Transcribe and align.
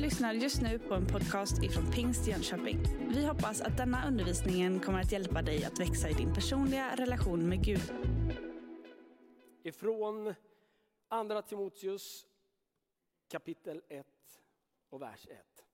lyssnar 0.00 0.34
just 0.34 0.62
nu 0.62 0.78
på 0.78 0.94
en 0.94 1.06
podcast 1.06 1.62
ifrån 1.62 1.90
Pingst 1.92 2.26
Jönköping. 2.26 2.82
Vi 3.08 3.26
hoppas 3.26 3.60
att 3.60 3.76
denna 3.76 4.08
undervisning 4.08 4.80
kommer 4.80 5.00
att 5.00 5.12
hjälpa 5.12 5.42
dig 5.42 5.64
att 5.64 5.80
växa 5.80 6.08
i 6.10 6.12
din 6.12 6.34
personliga 6.34 6.96
relation 6.96 7.48
med 7.48 7.64
Gud. 7.64 7.92
Ifrån 9.62 10.34
Andra 11.08 11.42
Timoteus 11.42 12.26
kapitel 13.28 13.82
1 13.88 14.06
och 14.88 15.02
vers 15.02 15.26
1. 15.30 15.66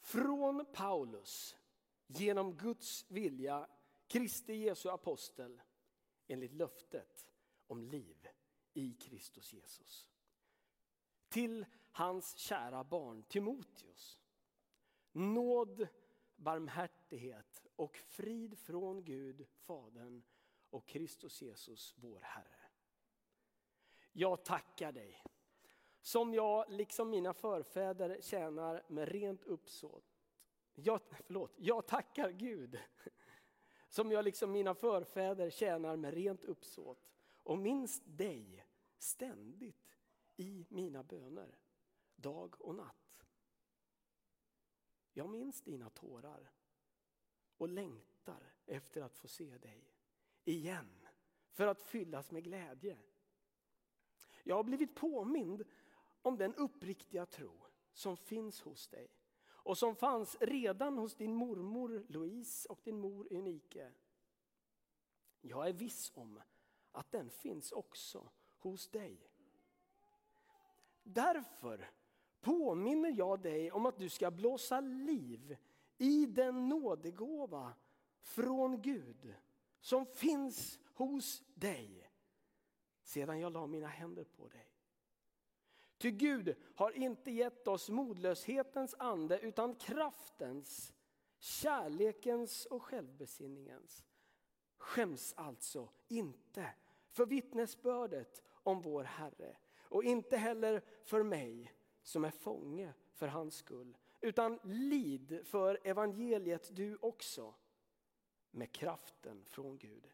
Från 0.00 0.66
Paulus, 0.72 1.56
genom 2.06 2.56
Guds 2.56 3.04
vilja, 3.08 3.66
Kristi 4.06 4.54
Jesu 4.54 4.88
apostel, 4.88 5.60
enligt 6.28 6.52
löftet 6.52 7.26
om 7.66 7.82
liv 7.82 8.28
i 8.74 8.92
Kristus 8.92 9.52
Jesus. 9.52 10.10
Till 11.28 11.66
hans 11.96 12.36
kära 12.36 12.84
barn 12.84 13.22
Timoteus. 13.22 14.20
Nåd, 15.12 15.86
barmhärtighet 16.36 17.66
och 17.76 17.96
frid 17.96 18.58
från 18.58 19.04
Gud, 19.04 19.46
Fadern 19.52 20.22
och 20.70 20.86
Kristus 20.86 21.42
Jesus, 21.42 21.94
vår 21.96 22.20
Herre. 22.20 22.70
Jag 24.12 24.44
tackar 24.44 24.92
dig, 24.92 25.22
som 26.00 26.34
jag 26.34 26.70
liksom 26.70 27.10
mina 27.10 27.34
förfäder 27.34 28.18
tjänar 28.20 28.82
med 28.88 29.08
rent 29.08 29.44
uppsåt. 29.44 30.20
Jag, 30.74 31.00
förlåt, 31.02 31.54
jag 31.56 31.86
tackar 31.86 32.30
Gud, 32.30 32.78
som 33.88 34.12
jag 34.12 34.24
liksom 34.24 34.52
mina 34.52 34.74
förfäder 34.74 35.50
tjänar 35.50 35.96
med 35.96 36.14
rent 36.14 36.44
uppsåt 36.44 37.10
och 37.42 37.58
minst 37.58 38.02
dig 38.06 38.66
ständigt 38.98 39.96
i 40.36 40.66
mina 40.68 41.02
böner, 41.02 41.58
dag 42.16 42.60
och 42.60 42.74
natt. 42.74 43.26
Jag 45.12 45.30
minns 45.30 45.62
dina 45.62 45.90
tårar 45.90 46.50
och 47.56 47.68
längtar 47.68 48.52
efter 48.66 49.02
att 49.02 49.16
få 49.16 49.28
se 49.28 49.58
dig 49.58 49.94
igen 50.44 51.06
för 51.52 51.66
att 51.66 51.82
fyllas 51.82 52.30
med 52.30 52.44
glädje. 52.44 52.98
Jag 54.42 54.56
har 54.56 54.64
blivit 54.64 54.94
påmind 54.94 55.64
om 56.22 56.36
den 56.36 56.54
uppriktiga 56.54 57.26
tro 57.26 57.62
som 57.92 58.16
finns 58.16 58.60
hos 58.60 58.88
dig 58.88 59.08
och 59.66 59.78
som 59.78 59.96
fanns 59.96 60.36
redan 60.40 60.98
hos 60.98 61.14
din 61.14 61.34
mormor 61.34 62.06
Louise 62.08 62.68
och 62.68 62.80
din 62.84 62.98
mor 62.98 63.28
Unike. 63.30 63.92
Jag 65.40 65.68
är 65.68 65.72
viss 65.72 66.12
om 66.14 66.42
att 66.92 67.12
den 67.12 67.30
finns 67.30 67.72
också 67.72 68.30
hos 68.58 68.88
dig. 68.88 69.30
Därför 71.02 71.90
påminner 72.46 73.14
jag 73.16 73.40
dig 73.40 73.72
om 73.72 73.86
att 73.86 73.98
du 73.98 74.08
ska 74.08 74.30
blåsa 74.30 74.80
liv 74.80 75.56
i 75.98 76.26
den 76.26 76.68
nådegåva 76.68 77.72
från 78.20 78.82
Gud 78.82 79.34
som 79.80 80.06
finns 80.06 80.78
hos 80.94 81.42
dig 81.54 82.10
sedan 83.02 83.40
jag 83.40 83.52
la 83.52 83.66
mina 83.66 83.86
händer 83.86 84.24
på 84.24 84.48
dig. 84.48 84.72
Ty 85.98 86.10
Gud 86.10 86.56
har 86.74 86.90
inte 86.90 87.30
gett 87.30 87.68
oss 87.68 87.88
modlöshetens 87.88 88.94
ande 88.98 89.38
utan 89.38 89.74
kraftens, 89.74 90.92
kärlekens 91.38 92.66
och 92.66 92.82
självbesinningens. 92.82 94.04
Skäms 94.76 95.34
alltså 95.36 95.88
inte 96.08 96.74
för 97.10 97.26
vittnesbördet 97.26 98.42
om 98.48 98.80
vår 98.80 99.04
Herre 99.04 99.56
och 99.78 100.04
inte 100.04 100.36
heller 100.36 100.82
för 101.04 101.22
mig 101.22 101.72
som 102.06 102.24
är 102.24 102.30
fånge 102.30 102.92
för 103.14 103.28
hans 103.28 103.56
skull. 103.56 103.96
Utan 104.20 104.58
lid 104.62 105.40
för 105.44 105.80
evangeliet 105.84 106.76
du 106.76 106.96
också 107.00 107.54
med 108.50 108.72
kraften 108.72 109.44
från 109.44 109.78
Gud. 109.78 110.08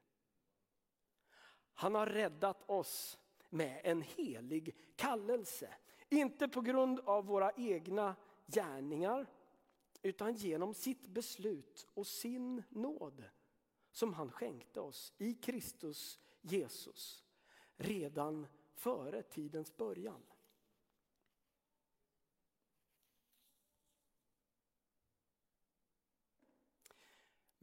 Han 1.74 1.94
har 1.94 2.06
räddat 2.06 2.70
oss 2.70 3.18
med 3.50 3.80
en 3.84 4.02
helig 4.02 4.76
kallelse. 4.96 5.74
Inte 6.08 6.48
på 6.48 6.60
grund 6.60 7.00
av 7.00 7.26
våra 7.26 7.52
egna 7.52 8.16
gärningar 8.46 9.26
utan 10.02 10.34
genom 10.34 10.74
sitt 10.74 11.06
beslut 11.06 11.86
och 11.94 12.06
sin 12.06 12.62
nåd 12.68 13.24
som 13.90 14.14
han 14.14 14.30
skänkte 14.30 14.80
oss 14.80 15.12
i 15.18 15.34
Kristus 15.34 16.20
Jesus 16.40 17.24
redan 17.76 18.46
före 18.74 19.22
tidens 19.22 19.76
början. 19.76 20.22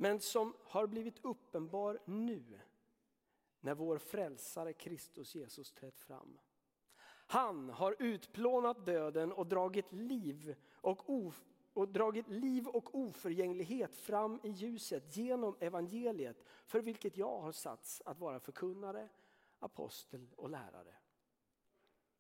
Men 0.02 0.20
som 0.20 0.56
har 0.64 0.88
blivit 0.88 1.26
uppenbar 1.26 2.00
nu 2.06 2.60
när 3.60 3.76
vår 3.76 3.98
frälsare 3.98 4.74
Kristus 4.74 5.36
Jesus 5.36 5.72
trätt 5.72 6.00
fram. 6.00 6.40
Han 7.28 7.70
har 7.70 7.96
utplånat 8.00 8.86
döden 8.86 9.32
och 9.32 9.48
dragit 9.48 9.92
liv 9.92 10.56
och, 10.72 11.10
of, 11.10 11.46
och 11.74 11.88
dragit 11.88 12.28
liv 12.28 12.68
och 12.68 12.96
oförgänglighet 12.96 13.96
fram 13.96 14.40
i 14.44 14.50
ljuset 14.50 15.18
genom 15.18 15.58
evangeliet 15.60 16.44
för 16.66 16.82
vilket 16.82 17.18
jag 17.18 17.40
har 17.40 17.52
satts 17.52 18.02
att 18.06 18.20
vara 18.20 18.40
förkunnare, 18.40 19.10
apostel 19.60 20.34
och 20.36 20.50
lärare. 20.50 20.96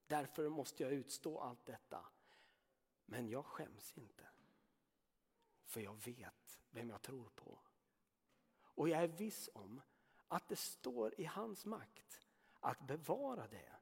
Därför 0.07 0.50
måste 0.50 0.84
jag 0.84 0.91
utstå 0.91 1.39
allt 1.39 1.66
detta. 1.66 2.06
Men 3.06 3.29
jag 3.29 3.45
skäms 3.45 3.94
inte. 3.97 4.23
För 5.63 5.81
jag 5.81 6.06
vet 6.06 6.62
vem 6.72 6.89
jag 6.89 7.01
tror 7.01 7.29
på. 7.35 7.59
Och 8.79 8.90
jag 8.90 9.03
är 9.03 9.07
viss 9.07 9.50
om 9.53 9.81
att 10.28 10.47
det 10.47 10.56
står 10.56 11.13
i 11.22 11.25
hans 11.25 11.66
makt 11.66 12.22
att 12.59 12.88
bevara 12.88 13.47
det 13.47 13.75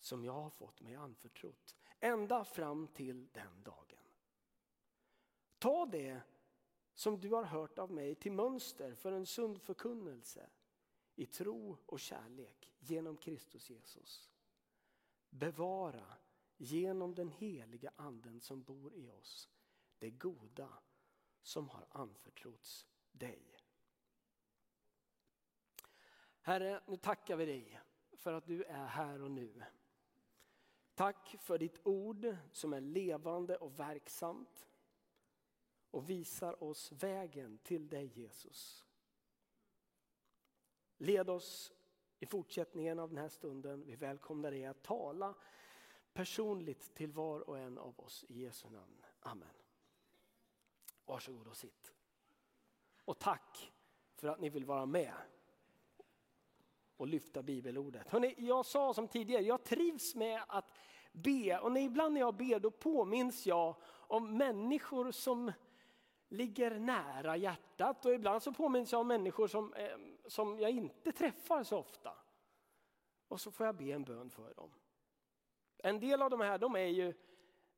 som 0.00 0.24
jag 0.24 0.32
har 0.32 0.50
fått 0.50 0.80
mig 0.80 0.94
anförtrott. 0.94 1.76
Ända 2.00 2.44
fram 2.44 2.88
till 2.88 3.28
den 3.32 3.62
dagen. 3.62 3.98
Ta 5.58 5.86
det 5.86 6.20
som 6.94 7.20
du 7.20 7.28
har 7.28 7.44
hört 7.44 7.78
av 7.78 7.90
mig 7.90 8.14
till 8.14 8.32
mönster 8.32 8.94
för 8.94 9.12
en 9.12 9.26
sund 9.26 9.62
förkunnelse 9.62 10.50
i 11.14 11.26
tro 11.26 11.76
och 11.86 12.00
kärlek 12.00 12.72
genom 12.78 13.16
Kristus 13.16 13.70
Jesus. 13.70 14.30
Bevara 15.28 16.16
genom 16.56 17.14
den 17.14 17.28
heliga 17.28 17.92
anden 17.96 18.40
som 18.40 18.62
bor 18.62 18.94
i 18.94 19.10
oss 19.10 19.48
det 19.98 20.10
goda 20.10 20.68
som 21.42 21.68
har 21.68 21.86
anförtrotts 21.90 22.86
dig. 23.12 23.59
Herre, 26.42 26.80
nu 26.86 26.96
tackar 26.96 27.36
vi 27.36 27.46
dig 27.46 27.80
för 28.12 28.32
att 28.32 28.46
du 28.46 28.64
är 28.64 28.86
här 28.86 29.22
och 29.22 29.30
nu. 29.30 29.62
Tack 30.94 31.36
för 31.40 31.58
ditt 31.58 31.86
ord 31.86 32.36
som 32.52 32.72
är 32.72 32.80
levande 32.80 33.56
och 33.56 33.78
verksamt 33.78 34.68
och 35.90 36.10
visar 36.10 36.64
oss 36.64 36.92
vägen 36.92 37.58
till 37.58 37.88
dig 37.88 38.06
Jesus. 38.06 38.86
Led 40.96 41.30
oss 41.30 41.72
i 42.18 42.26
fortsättningen 42.26 42.98
av 42.98 43.08
den 43.08 43.18
här 43.18 43.28
stunden. 43.28 43.84
Vi 43.86 43.96
välkomnar 43.96 44.50
dig 44.50 44.66
att 44.66 44.82
tala 44.82 45.34
personligt 46.12 46.94
till 46.94 47.12
var 47.12 47.40
och 47.40 47.58
en 47.58 47.78
av 47.78 48.00
oss 48.00 48.24
i 48.28 48.42
Jesu 48.42 48.70
namn. 48.70 49.04
Amen. 49.20 49.54
Varsågod 51.04 51.46
och 51.48 51.56
sitt. 51.56 51.94
Och 53.04 53.18
tack 53.18 53.72
för 54.14 54.28
att 54.28 54.40
ni 54.40 54.48
vill 54.48 54.64
vara 54.64 54.86
med 54.86 55.14
och 57.00 57.06
lyfta 57.06 57.42
bibelordet. 57.42 58.08
Hörrni, 58.08 58.34
jag 58.38 58.66
sa 58.66 58.94
som 58.94 59.08
tidigare, 59.08 59.42
jag 59.42 59.64
trivs 59.64 60.14
med 60.14 60.42
att 60.48 60.72
be 61.12 61.58
och 61.58 61.72
när, 61.72 61.80
ibland 61.80 62.14
när 62.14 62.20
jag 62.20 62.34
ber 62.34 62.60
då 62.60 62.70
påminns 62.70 63.46
jag 63.46 63.76
om 63.86 64.36
människor 64.36 65.10
som 65.10 65.52
ligger 66.28 66.78
nära 66.78 67.36
hjärtat 67.36 68.06
och 68.06 68.14
ibland 68.14 68.42
så 68.42 68.52
påminns 68.52 68.92
jag 68.92 69.00
om 69.00 69.08
människor 69.08 69.48
som, 69.48 69.74
eh, 69.74 69.96
som 70.26 70.58
jag 70.58 70.70
inte 70.70 71.12
träffar 71.12 71.62
så 71.64 71.78
ofta. 71.78 72.12
Och 73.28 73.40
så 73.40 73.50
får 73.50 73.66
jag 73.66 73.76
be 73.76 73.92
en 73.92 74.04
bön 74.04 74.30
för 74.30 74.54
dem. 74.54 74.70
En 75.76 76.00
del 76.00 76.22
av 76.22 76.30
de 76.30 76.40
här 76.40 76.58
de 76.58 76.76
är 76.76 76.86
ju 76.86 77.14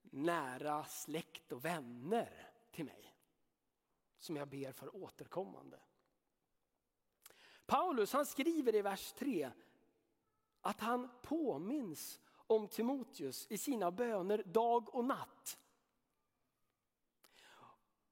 nära 0.02 0.84
släkt 0.84 1.52
och 1.52 1.64
vänner 1.64 2.50
till 2.70 2.84
mig. 2.84 3.14
Som 4.18 4.36
jag 4.36 4.48
ber 4.48 4.72
för 4.72 4.96
återkommande. 4.96 5.78
Paulus 7.66 8.12
han 8.12 8.26
skriver 8.26 8.74
i 8.74 8.82
vers 8.82 9.12
3 9.12 9.50
att 10.60 10.80
han 10.80 11.08
påminns 11.22 12.20
om 12.46 12.68
Timoteus 12.68 13.46
i 13.50 13.58
sina 13.58 13.90
böner 13.90 14.42
dag 14.46 14.94
och 14.94 15.04
natt. 15.04 15.58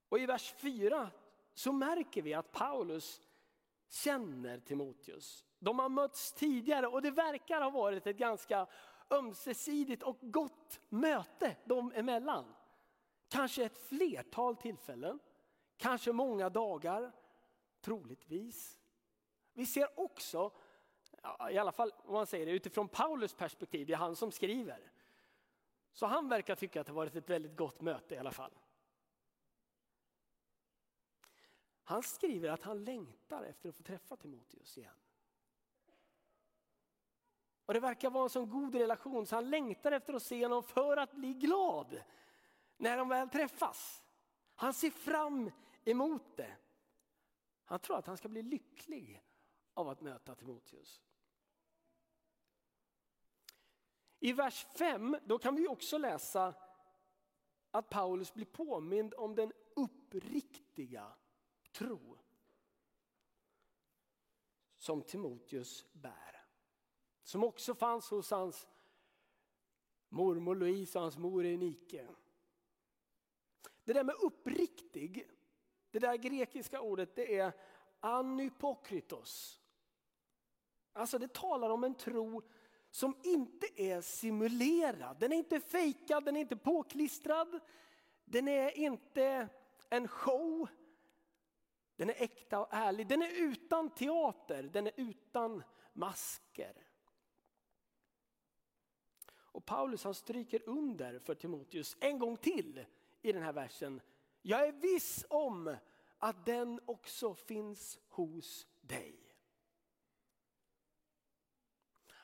Och 0.09 0.19
i 0.19 0.25
vers 0.25 0.53
4 0.57 1.11
så 1.53 1.71
märker 1.71 2.21
vi 2.21 2.33
att 2.33 2.51
Paulus 2.51 3.21
känner 3.89 4.59
Timoteus. 4.59 5.45
De 5.59 5.79
har 5.79 5.89
mötts 5.89 6.33
tidigare 6.33 6.87
och 6.87 7.01
det 7.01 7.11
verkar 7.11 7.61
ha 7.61 7.69
varit 7.69 8.07
ett 8.07 8.17
ganska 8.17 8.67
ömsesidigt 9.09 10.03
och 10.03 10.17
gott 10.21 10.79
möte 10.89 11.55
dem 11.65 11.91
emellan. 11.95 12.45
Kanske 13.27 13.65
ett 13.65 13.77
flertal 13.77 14.55
tillfällen, 14.55 15.19
kanske 15.77 16.11
många 16.11 16.49
dagar, 16.49 17.11
troligtvis. 17.81 18.80
Vi 19.53 19.65
ser 19.65 19.99
också, 19.99 20.51
i 21.51 21.57
alla 21.57 21.71
fall 21.71 21.93
om 21.97 22.13
man 22.13 22.27
säger 22.27 22.45
det 22.45 22.51
utifrån 22.51 22.87
Paulus 22.87 23.33
perspektiv, 23.33 23.87
det 23.87 23.93
är 23.93 23.97
han 23.97 24.15
som 24.15 24.31
skriver. 24.31 24.91
Så 25.93 26.05
han 26.05 26.29
verkar 26.29 26.55
tycka 26.55 26.81
att 26.81 26.87
det 26.87 26.93
varit 26.93 27.15
ett 27.15 27.29
väldigt 27.29 27.57
gott 27.57 27.81
möte 27.81 28.15
i 28.15 28.17
alla 28.17 28.31
fall. 28.31 28.51
Han 31.83 32.03
skriver 32.03 32.49
att 32.49 32.63
han 32.63 32.83
längtar 32.83 33.43
efter 33.43 33.69
att 33.69 33.75
få 33.75 33.83
träffa 33.83 34.15
Timoteus 34.15 34.77
igen. 34.77 34.95
Och 37.65 37.73
Det 37.73 37.79
verkar 37.79 38.09
vara 38.09 38.23
en 38.23 38.29
så 38.29 38.45
god 38.45 38.75
relation 38.75 39.25
så 39.25 39.35
han 39.35 39.49
längtar 39.49 39.91
efter 39.91 40.13
att 40.13 40.23
se 40.23 40.45
honom 40.45 40.63
för 40.63 40.97
att 40.97 41.13
bli 41.13 41.33
glad 41.33 42.03
när 42.77 42.97
de 42.97 43.09
väl 43.09 43.29
träffas. 43.29 44.03
Han 44.55 44.73
ser 44.73 44.89
fram 44.89 45.51
emot 45.83 46.37
det. 46.37 46.57
Han 47.65 47.79
tror 47.79 47.97
att 47.97 48.07
han 48.07 48.17
ska 48.17 48.29
bli 48.29 48.41
lycklig 48.41 49.23
av 49.73 49.89
att 49.89 50.01
möta 50.01 50.35
Timoteus. 50.35 51.01
I 54.19 54.33
vers 54.33 54.67
5 54.77 55.17
då 55.25 55.39
kan 55.39 55.55
vi 55.55 55.67
också 55.67 55.97
läsa 55.97 56.53
att 57.71 57.89
Paulus 57.89 58.33
blir 58.33 58.45
påmind 58.45 59.13
om 59.13 59.35
den 59.35 59.53
uppriktiga 59.75 61.13
tro 61.71 62.17
som 64.77 65.01
Timoteus 65.01 65.85
bär. 65.93 66.45
Som 67.23 67.43
också 67.43 67.75
fanns 67.75 68.09
hos 68.09 68.31
hans 68.31 68.67
mormor 70.09 70.55
Louise 70.55 70.97
och 70.97 71.01
hans 71.01 71.17
mor 71.17 71.45
Enike. 71.45 72.07
Det 73.83 73.93
där 73.93 74.03
med 74.03 74.15
uppriktig, 74.15 75.31
det 75.91 75.99
där 75.99 76.15
grekiska 76.17 76.81
ordet 76.81 77.15
det 77.15 77.37
är 77.37 77.53
anypokritos. 77.99 79.60
Alltså 80.93 81.17
det 81.17 81.33
talar 81.33 81.69
om 81.69 81.83
en 81.83 81.95
tro 81.95 82.41
som 82.89 83.15
inte 83.23 83.81
är 83.81 84.01
simulerad. 84.01 85.19
Den 85.19 85.31
är 85.31 85.37
inte 85.37 85.59
fejkad, 85.59 86.25
den 86.25 86.35
är 86.35 86.41
inte 86.41 86.55
påklistrad. 86.55 87.59
Den 88.25 88.47
är 88.47 88.77
inte 88.77 89.47
en 89.89 90.07
show. 90.07 90.67
Den 91.95 92.09
är 92.09 92.23
äkta 92.23 92.59
och 92.59 92.67
ärlig. 92.71 93.07
Den 93.07 93.21
är 93.21 93.31
utan 93.31 93.89
teater, 93.89 94.63
den 94.63 94.87
är 94.87 94.93
utan 94.95 95.63
masker. 95.93 96.87
Och 99.33 99.65
Paulus 99.65 100.03
han 100.03 100.13
stryker 100.13 100.69
under 100.69 101.19
för 101.19 101.35
Timoteus 101.35 101.97
en 101.99 102.19
gång 102.19 102.37
till 102.37 102.85
i 103.21 103.31
den 103.31 103.43
här 103.43 103.53
versen. 103.53 104.01
Jag 104.41 104.67
är 104.67 104.71
viss 104.71 105.25
om 105.29 105.75
att 106.17 106.45
den 106.45 106.79
också 106.85 107.33
finns 107.35 107.99
hos 108.09 108.67
dig. 108.81 109.30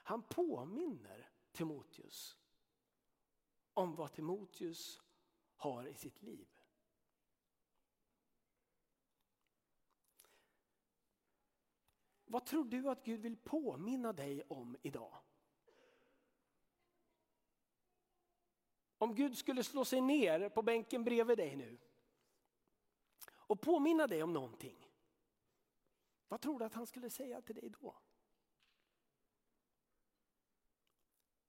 Han 0.07 0.23
påminner 0.23 1.29
Timoteus 1.51 2.37
om 3.73 3.95
vad 3.95 4.13
Timoteus 4.13 5.01
har 5.55 5.87
i 5.87 5.93
sitt 5.93 6.21
liv. 6.21 6.47
Vad 12.25 12.45
tror 12.45 12.65
du 12.65 12.89
att 12.89 13.05
Gud 13.05 13.21
vill 13.21 13.37
påminna 13.37 14.13
dig 14.13 14.43
om 14.43 14.77
idag? 14.81 15.17
Om 18.97 19.15
Gud 19.15 19.37
skulle 19.37 19.63
slå 19.63 19.85
sig 19.85 20.01
ner 20.01 20.49
på 20.49 20.61
bänken 20.61 21.03
bredvid 21.03 21.37
dig 21.37 21.55
nu 21.55 21.77
och 23.29 23.61
påminna 23.61 24.07
dig 24.07 24.23
om 24.23 24.33
någonting. 24.33 24.91
Vad 26.27 26.41
tror 26.41 26.59
du 26.59 26.65
att 26.65 26.73
han 26.73 26.87
skulle 26.87 27.09
säga 27.09 27.41
till 27.41 27.55
dig 27.55 27.69
då? 27.69 27.95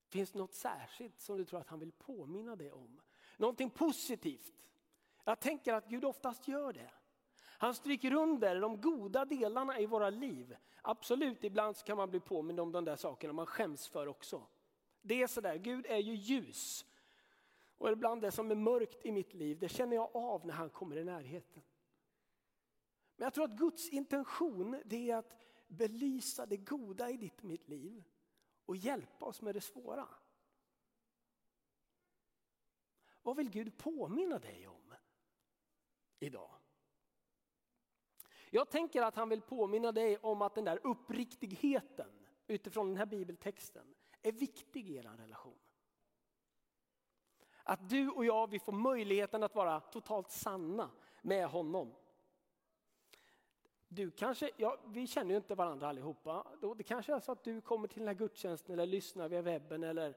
Finns 0.09 0.31
det 0.31 0.39
något 0.39 0.55
särskilt 0.55 1.21
som 1.21 1.37
du 1.37 1.45
tror 1.45 1.61
att 1.61 1.69
han 1.69 1.79
vill 1.79 1.93
påminna 1.93 2.57
dig 2.57 2.73
om? 2.73 3.01
Någonting 3.37 3.71
positivt? 3.71 4.55
Jag 5.25 5.41
tänker 5.41 5.75
att 5.75 5.89
Gud 5.89 6.05
oftast 6.05 6.49
gör 6.49 6.73
det. 6.73 6.91
Han 7.41 7.75
stryker 7.75 8.13
under 8.13 8.61
de 8.61 8.81
goda 8.81 9.25
delarna 9.25 9.81
i 9.81 9.87
våra 9.87 10.11
liv. 10.11 10.57
Absolut, 10.83 11.45
ibland 11.45 11.85
kan 11.85 11.97
man 11.97 12.11
bli 12.11 12.21
påmind 12.21 12.61
om 12.61 12.73
de 12.73 12.85
där 12.85 12.97
sakerna 12.97 13.33
man 13.33 13.47
skäms 13.47 13.89
för 13.89 14.07
också. 14.07 14.47
Det 15.03 15.23
är 15.23 15.27
sådär, 15.27 15.57
Gud 15.57 15.87
är 15.87 15.99
ju 15.99 16.15
ljus. 16.15 16.87
Och 17.79 17.91
ibland 17.91 18.23
det 18.23 18.31
som 18.31 18.51
är 18.51 18.55
mörkt 18.55 19.07
i 19.07 19.13
mitt 19.13 19.35
liv, 19.35 19.59
det 19.59 19.69
känner 19.69 19.97
jag 19.97 20.17
av 20.17 20.47
när 20.47 20.55
han 20.55 20.71
kommer 20.71 20.97
i 20.97 21.05
närheten. 21.05 21.63
Men 23.17 23.25
jag 23.25 23.35
tror 23.35 23.45
att 23.45 23.59
Guds 23.59 23.89
intention 23.89 24.83
det 24.85 25.11
är 25.11 25.17
att 25.17 25.37
belysa 25.69 26.47
det 26.47 26.57
goda 26.57 27.11
i 27.11 27.17
ditt 27.17 27.39
och 27.39 27.45
mitt 27.45 27.69
liv 27.69 28.05
och 28.69 28.77
hjälpa 28.77 29.27
oss 29.27 29.43
med 29.43 29.55
det 29.55 29.61
svåra. 29.61 30.09
Vad 33.23 33.37
vill 33.37 33.51
Gud 33.51 33.79
påminna 33.79 34.39
dig 34.39 34.69
om 34.69 34.95
idag? 36.19 36.51
Jag 38.51 38.71
tänker 38.71 39.03
att 39.03 39.17
han 39.17 39.29
vill 39.29 39.41
påminna 39.41 39.93
dig 39.93 40.19
om 40.19 40.43
att 40.43 40.55
den 40.55 40.65
där 40.65 40.81
uppriktigheten 40.87 42.27
utifrån 42.47 42.89
den 42.89 42.97
här 42.97 43.07
bibeltexten 43.07 43.95
är 44.23 44.33
viktig 44.33 44.91
i 44.91 44.97
er 44.97 45.03
relation. 45.03 45.59
Att 47.63 47.89
du 47.89 48.11
och 48.11 48.25
jag 48.25 48.51
vi 48.51 48.59
får 48.59 48.73
möjligheten 48.73 49.43
att 49.43 49.55
vara 49.55 49.81
totalt 49.81 50.31
sanna 50.31 50.91
med 51.23 51.49
honom. 51.49 51.95
Du 53.89 54.11
kanske, 54.11 54.51
ja, 54.57 54.79
vi 54.87 55.07
känner 55.07 55.31
ju 55.31 55.37
inte 55.37 55.55
varandra 55.55 55.89
allihopa. 55.89 56.47
Det 56.77 56.83
kanske 56.83 57.15
är 57.15 57.21
så 57.21 57.33
att 57.33 57.45
du 57.45 57.61
kommer 57.61 57.89
till 57.89 57.99
den 57.99 58.09
här 58.09 58.15
gudstjänsten 58.15 58.73
eller 58.73 58.87
lyssnar 58.87 59.29
via 59.29 59.43
webben 59.43 59.85
eller 59.85 60.15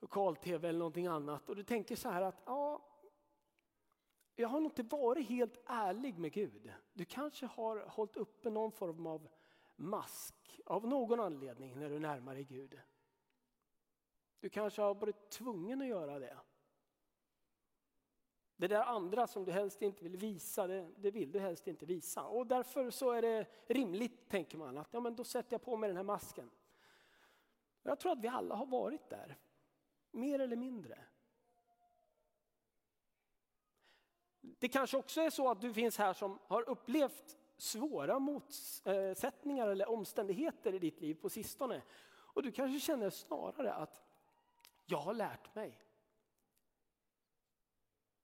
lokal-tv 0.00 0.68
eller 0.68 0.78
någonting 0.78 1.06
annat 1.06 1.48
och 1.48 1.56
du 1.56 1.64
tänker 1.64 1.96
så 1.96 2.08
här 2.08 2.22
att 2.22 2.42
ja, 2.46 2.82
jag 4.36 4.48
har 4.48 4.60
nog 4.60 4.70
inte 4.70 4.96
varit 4.96 5.28
helt 5.28 5.62
ärlig 5.66 6.18
med 6.18 6.32
Gud. 6.32 6.72
Du 6.92 7.04
kanske 7.04 7.46
har 7.46 7.76
hållit 7.88 8.16
uppe 8.16 8.50
någon 8.50 8.72
form 8.72 9.06
av 9.06 9.28
mask 9.76 10.60
av 10.66 10.86
någon 10.86 11.20
anledning 11.20 11.78
när 11.78 11.90
du 11.90 11.98
närmar 11.98 12.34
dig 12.34 12.44
Gud. 12.44 12.80
Du 14.40 14.48
kanske 14.48 14.82
har 14.82 14.94
varit 14.94 15.30
tvungen 15.30 15.80
att 15.80 15.88
göra 15.88 16.18
det. 16.18 16.36
Det 18.58 18.68
där 18.68 18.82
andra 18.82 19.26
som 19.26 19.44
du 19.44 19.52
helst 19.52 19.82
inte 19.82 20.04
vill 20.04 20.16
visa, 20.16 20.66
det, 20.66 20.88
det, 20.96 21.10
vill 21.10 21.32
du 21.32 21.38
helst 21.38 21.66
inte 21.68 21.86
visa. 21.86 22.24
Och 22.24 22.46
därför 22.46 22.90
så 22.90 23.10
är 23.10 23.22
det 23.22 23.46
rimligt, 23.66 24.28
tänker 24.28 24.58
man, 24.58 24.78
att 24.78 24.88
ja, 24.90 25.00
men 25.00 25.16
då 25.16 25.24
sätter 25.24 25.54
jag 25.54 25.62
på 25.62 25.76
mig 25.76 25.88
den 25.88 25.96
här 25.96 26.04
masken. 26.04 26.50
Jag 27.82 27.98
tror 27.98 28.12
att 28.12 28.20
vi 28.20 28.28
alla 28.28 28.54
har 28.54 28.66
varit 28.66 29.10
där, 29.10 29.38
mer 30.10 30.38
eller 30.38 30.56
mindre. 30.56 30.98
Det 34.40 34.68
kanske 34.68 34.96
också 34.96 35.20
är 35.20 35.30
så 35.30 35.50
att 35.50 35.60
du 35.60 35.74
finns 35.74 35.98
här 35.98 36.12
som 36.12 36.38
har 36.46 36.68
upplevt 36.68 37.38
svåra 37.56 38.18
motsättningar 38.18 39.68
eller 39.68 39.88
omständigheter 39.88 40.74
i 40.74 40.78
ditt 40.78 41.00
liv 41.00 41.14
på 41.14 41.28
sistone. 41.28 41.82
Och 42.08 42.42
du 42.42 42.52
kanske 42.52 42.80
känner 42.80 43.10
snarare 43.10 43.74
att 43.74 44.02
jag 44.86 44.98
har 44.98 45.14
lärt 45.14 45.54
mig. 45.54 45.78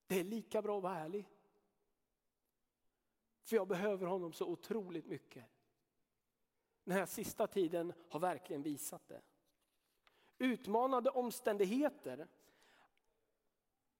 Det 0.06 0.20
är 0.20 0.25
lika 0.25 0.62
bra 0.62 0.76
att 0.76 0.82
vara 0.82 0.99
ärlig. 0.99 1.30
För 3.42 3.56
jag 3.56 3.68
behöver 3.68 4.06
honom 4.06 4.32
så 4.32 4.46
otroligt 4.46 5.06
mycket. 5.06 5.44
Den 6.84 6.96
här 6.96 7.06
sista 7.06 7.46
tiden 7.46 7.92
har 8.08 8.20
verkligen 8.20 8.62
visat 8.62 9.08
det. 9.08 9.23
Utmanande 10.38 11.11
omständigheter, 11.11 12.28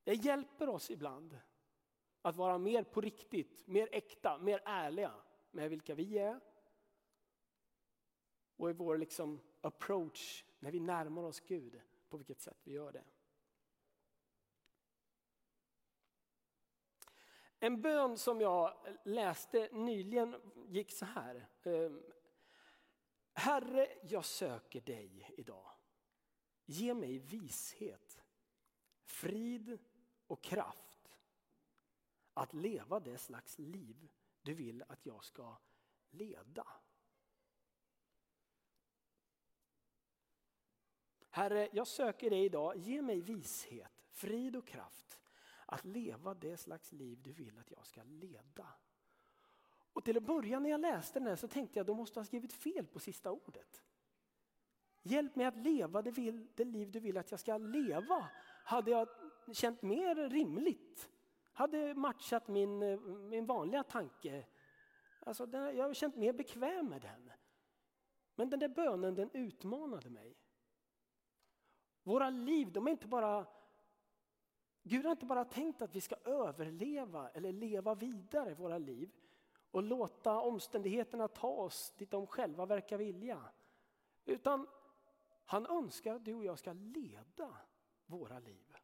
det 0.05 0.15
hjälper 0.15 0.69
oss 0.69 0.91
ibland 0.91 1.39
att 2.23 2.37
vara 2.37 2.59
mer 2.59 2.85
på 2.85 3.01
riktigt, 3.01 3.67
mer 3.67 3.89
äkta, 3.93 4.39
mer 4.39 4.63
ärliga 4.65 5.15
med 5.51 5.71
vilka 5.71 5.95
vi 5.95 6.19
är. 6.19 6.41
Och 8.57 8.71
i 8.71 8.73
vår 8.73 8.99
liksom 8.99 9.41
approach 9.61 10.45
när 10.59 10.71
vi 10.71 10.81
närmar 10.81 11.23
oss 11.23 11.41
Gud, 11.41 11.81
på 12.09 12.17
vilket 12.17 12.41
sätt 12.41 12.59
vi 12.65 12.73
gör 12.73 12.93
det. 12.93 13.05
En 17.65 17.81
bön 17.81 18.19
som 18.19 18.41
jag 18.41 18.75
läste 19.05 19.69
nyligen 19.73 20.37
gick 20.69 20.93
så 20.93 21.05
här. 21.05 21.49
Ehm, 21.63 22.03
Herre, 23.33 23.89
jag 24.03 24.25
söker 24.25 24.81
dig 24.81 25.31
idag. 25.37 25.71
Ge 26.65 26.95
mig 26.95 27.19
vishet, 27.19 28.23
frid 29.03 29.79
och 30.27 30.43
kraft 30.43 31.17
att 32.35 32.53
leva 32.53 33.01
det 33.01 33.19
slags 33.19 33.59
liv 33.59 34.09
du 34.43 34.55
vill 34.55 34.85
att 34.89 35.07
jag 35.07 35.25
ska 35.25 35.57
leda. 36.11 36.67
Herre, 41.31 41.69
jag 41.73 41.87
söker 41.87 42.31
dig 42.31 42.45
idag, 42.45 42.77
ge 42.77 43.03
mig 43.03 43.21
vishet, 43.21 44.07
frid 44.11 44.57
och 44.57 44.67
kraft 44.67 45.04
att 45.75 45.85
leva 45.85 46.35
det 46.35 46.57
slags 46.57 46.93
liv 46.93 47.23
du 47.23 47.33
vill 47.33 47.59
att 47.59 47.71
jag 47.71 47.87
ska 47.87 48.03
leda. 48.03 48.69
Och 49.93 50.05
till 50.05 50.17
att 50.17 50.23
börja 50.23 50.61
när 50.61 50.71
jag 50.71 50.81
läste 50.81 51.19
den 51.19 51.29
här 51.29 51.37
så 51.37 51.49
tänkte 51.49 51.79
jag, 51.79 51.87
då 51.87 51.95
måste 51.95 52.21
ha 52.21 52.25
skrivit 52.25 52.53
fel 52.53 52.87
på 52.87 52.99
sista 52.99 53.31
ordet. 53.31 53.83
Hjälp 55.03 55.37
mig 55.37 55.47
att 55.47 55.57
leva 55.57 56.03
det, 56.03 56.11
vill, 56.11 56.47
det 56.55 56.65
liv 56.65 56.91
du 56.91 57.01
vill 57.01 57.17
att 57.17 57.31
jag 57.31 57.41
ska 57.41 57.59
leva. 57.59 58.29
Hade 58.65 58.91
jag 58.91 59.09
känt 59.53 59.83
mer 59.83 60.15
rimligt. 60.29 61.11
Hade 61.53 61.95
matchat 61.95 62.49
min, 62.49 62.79
min 63.29 63.47
vanliga 63.47 63.83
tanke. 63.83 64.47
Alltså, 65.21 65.49
jag 65.53 65.85
har 65.85 65.95
känt 65.95 66.17
mer 66.17 66.33
bekväm 66.33 66.89
med 66.89 67.03
den. 67.03 67.31
Men 68.35 68.51
den 68.51 68.61
där 68.61 68.69
bönen 68.69 69.15
den 69.15 69.31
utmanade 69.33 70.11
mig. 70.11 70.37
Våra 72.03 72.31
liv, 72.31 72.73
de 72.73 72.87
är 72.87 72.91
inte 72.91 73.09
bara... 73.09 73.47
Gud 74.87 75.05
har 75.05 75.13
inte 75.13 75.27
bara 75.27 75.45
tänkt 75.45 75.83
att 75.83 75.95
vi 75.95 76.01
ska 76.01 76.17
överleva 76.25 77.29
eller 77.29 77.53
leva 77.53 77.95
vidare 77.95 78.55
våra 78.55 78.79
liv 78.79 79.11
och 79.71 79.83
låta 79.83 80.41
omständigheterna 80.41 81.29
ta 81.29 81.49
oss 81.49 81.93
dit 81.97 82.11
de 82.11 82.27
själva 82.27 82.67
verkar 82.67 82.99
vilja. 82.99 83.41
Utan 84.25 84.67
han 85.45 85.67
önskar 85.67 86.15
att 86.15 86.25
du 86.25 86.35
och 86.35 86.45
jag 86.45 86.59
ska 86.59 86.73
leda 86.73 87.57
våra 88.07 88.39
liv. 88.39 88.77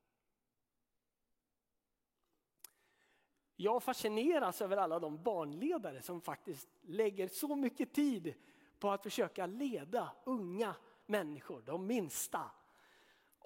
Jag 3.57 3.83
fascineras 3.83 4.62
över 4.62 4.76
alla 4.76 4.99
de 4.99 5.23
barnledare 5.23 6.02
som 6.02 6.21
faktiskt 6.21 6.69
lägger 6.80 7.28
så 7.28 7.57
mycket 7.57 7.95
tid 7.95 8.35
på 8.78 8.90
att 8.90 9.02
försöka 9.02 9.47
leda 9.47 10.12
unga 10.25 10.75
människor, 11.07 11.62
de 11.62 11.87
minsta. 11.87 12.50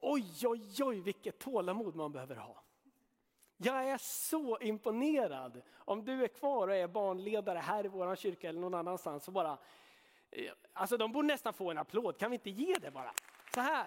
Oj, 0.06 0.46
oj, 0.46 0.84
oj, 0.84 1.00
vilket 1.00 1.38
tålamod 1.38 1.96
man 1.96 2.12
behöver 2.12 2.36
ha. 2.36 2.62
Jag 3.56 3.88
är 3.88 3.98
så 3.98 4.58
imponerad. 4.58 5.62
Om 5.74 6.04
du 6.04 6.24
är 6.24 6.28
kvar 6.28 6.68
och 6.68 6.74
är 6.74 6.88
barnledare 6.88 7.58
här 7.58 7.84
i 7.84 7.88
vår 7.88 8.16
kyrka 8.16 8.48
eller 8.48 8.60
någon 8.60 8.74
annanstans 8.74 9.24
så 9.24 9.30
bara, 9.30 9.58
eh, 10.30 10.52
alltså 10.72 10.96
de 10.96 11.12
borde 11.12 11.28
nästan 11.28 11.52
få 11.52 11.70
en 11.70 11.78
applåd. 11.78 12.18
Kan 12.18 12.30
vi 12.30 12.34
inte 12.34 12.50
ge 12.50 12.74
det 12.74 12.90
bara? 12.90 13.12
Så 13.54 13.60
här. 13.60 13.86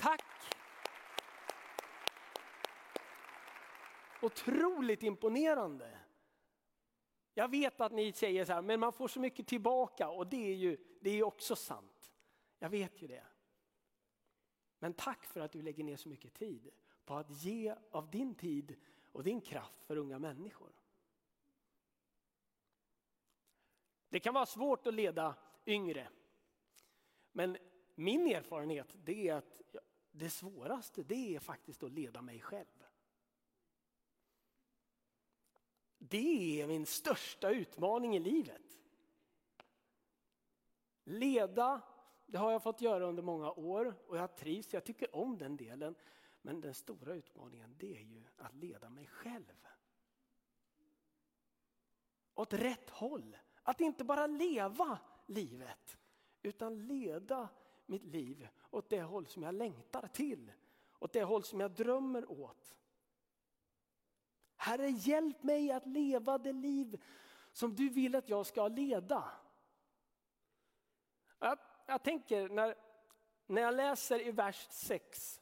Tack. 0.00 0.22
Otroligt 4.22 5.02
imponerande. 5.02 5.98
Jag 7.34 7.50
vet 7.50 7.80
att 7.80 7.92
ni 7.92 8.12
säger 8.12 8.44
så 8.44 8.52
här, 8.52 8.62
men 8.62 8.80
man 8.80 8.92
får 8.92 9.08
så 9.08 9.20
mycket 9.20 9.46
tillbaka 9.46 10.08
och 10.08 10.26
det 10.26 10.50
är 10.50 10.54
ju 10.54 10.76
det 11.00 11.10
är 11.10 11.22
också 11.22 11.56
sant. 11.56 12.12
Jag 12.58 12.68
vet 12.68 13.02
ju 13.02 13.06
det. 13.06 13.24
Men 14.78 14.92
tack 14.92 15.24
för 15.24 15.40
att 15.40 15.52
du 15.52 15.62
lägger 15.62 15.84
ner 15.84 15.96
så 15.96 16.08
mycket 16.08 16.34
tid 16.34 16.70
på 17.04 17.14
att 17.14 17.44
ge 17.44 17.74
av 17.90 18.10
din 18.10 18.34
tid 18.34 18.76
och 19.12 19.24
din 19.24 19.40
kraft 19.40 19.82
för 19.82 19.96
unga 19.96 20.18
människor. 20.18 20.72
Det 24.08 24.20
kan 24.20 24.34
vara 24.34 24.46
svårt 24.46 24.86
att 24.86 24.94
leda 24.94 25.34
yngre. 25.66 26.08
Men 27.32 27.56
min 27.94 28.26
erfarenhet 28.26 28.96
det 29.04 29.28
är 29.28 29.34
att 29.34 29.60
det 30.10 30.30
svåraste 30.30 31.02
det 31.02 31.34
är 31.36 31.40
faktiskt 31.40 31.82
att 31.82 31.92
leda 31.92 32.22
mig 32.22 32.40
själv. 32.40 32.86
Det 35.98 36.62
är 36.62 36.66
min 36.66 36.86
största 36.86 37.50
utmaning 37.50 38.16
i 38.16 38.20
livet. 38.20 38.78
Leda, 41.04 41.82
det 42.26 42.38
har 42.38 42.52
jag 42.52 42.62
fått 42.62 42.80
göra 42.80 43.06
under 43.06 43.22
många 43.22 43.52
år 43.52 43.94
och 44.06 44.16
jag 44.16 44.36
trivs, 44.36 44.72
jag 44.72 44.84
tycker 44.84 45.16
om 45.16 45.38
den 45.38 45.56
delen. 45.56 45.94
Men 46.42 46.60
den 46.60 46.74
stora 46.74 47.14
utmaningen 47.14 47.74
det 47.78 47.96
är 47.96 48.02
ju 48.02 48.24
att 48.36 48.54
leda 48.54 48.88
mig 48.88 49.06
själv. 49.06 49.66
Åt 52.34 52.52
rätt 52.52 52.90
håll. 52.90 53.36
Att 53.62 53.80
inte 53.80 54.04
bara 54.04 54.26
leva 54.26 54.98
livet 55.26 55.98
utan 56.42 56.86
leda 56.86 57.48
mitt 57.86 58.04
liv 58.04 58.48
åt 58.70 58.88
det 58.88 59.02
håll 59.02 59.26
som 59.26 59.42
jag 59.42 59.54
längtar 59.54 60.08
till. 60.08 60.52
Åt 60.98 61.12
det 61.12 61.22
håll 61.22 61.44
som 61.44 61.60
jag 61.60 61.70
drömmer 61.70 62.30
åt. 62.30 62.76
Herre, 64.56 64.88
hjälp 64.88 65.42
mig 65.42 65.70
att 65.70 65.86
leva 65.86 66.38
det 66.38 66.52
liv 66.52 67.02
som 67.52 67.74
du 67.74 67.88
vill 67.88 68.14
att 68.14 68.28
jag 68.28 68.46
ska 68.46 68.68
leda. 68.68 69.30
Jag, 71.38 71.58
jag 71.86 72.02
tänker 72.02 72.48
när, 72.48 72.74
när 73.46 73.62
jag 73.62 73.74
läser 73.74 74.26
i 74.26 74.30
vers 74.30 74.66
6 74.70 75.40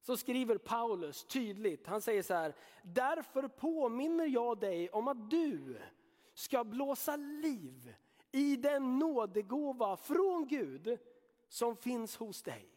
så 0.00 0.16
skriver 0.16 0.58
Paulus 0.58 1.24
tydligt, 1.24 1.86
han 1.86 2.00
säger 2.00 2.22
så 2.22 2.34
här, 2.34 2.54
därför 2.82 3.48
påminner 3.48 4.26
jag 4.26 4.60
dig 4.60 4.90
om 4.90 5.08
att 5.08 5.30
du 5.30 5.80
ska 6.34 6.64
blåsa 6.64 7.16
liv 7.16 7.94
i 8.32 8.56
den 8.56 8.98
nådegåva 8.98 9.96
från 9.96 10.46
Gud 10.48 10.98
som 11.48 11.76
finns 11.76 12.16
hos 12.16 12.42
dig. 12.42 12.68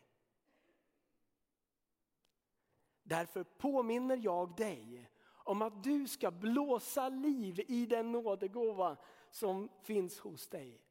Därför 3.03 3.43
påminner 3.43 4.19
jag 4.23 4.55
dig 4.55 5.09
om 5.27 5.61
att 5.61 5.83
du 5.83 6.07
ska 6.07 6.31
blåsa 6.31 7.09
liv 7.09 7.61
i 7.67 7.85
den 7.85 8.11
nådegåva 8.11 8.97
som 9.29 9.69
finns 9.81 10.19
hos 10.19 10.47
dig. 10.47 10.84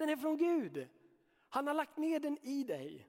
Den 0.00 0.08
är 0.08 0.16
från 0.16 0.36
Gud. 0.36 0.88
Han 1.48 1.66
har 1.66 1.74
lagt 1.74 1.96
ner 1.96 2.20
den 2.20 2.38
i 2.42 2.64
dig. 2.64 3.08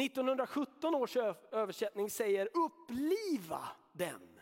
1917 0.00 0.94
års 0.94 1.16
översättning 1.52 2.10
säger 2.10 2.48
uppliva 2.54 3.68
den. 3.92 4.40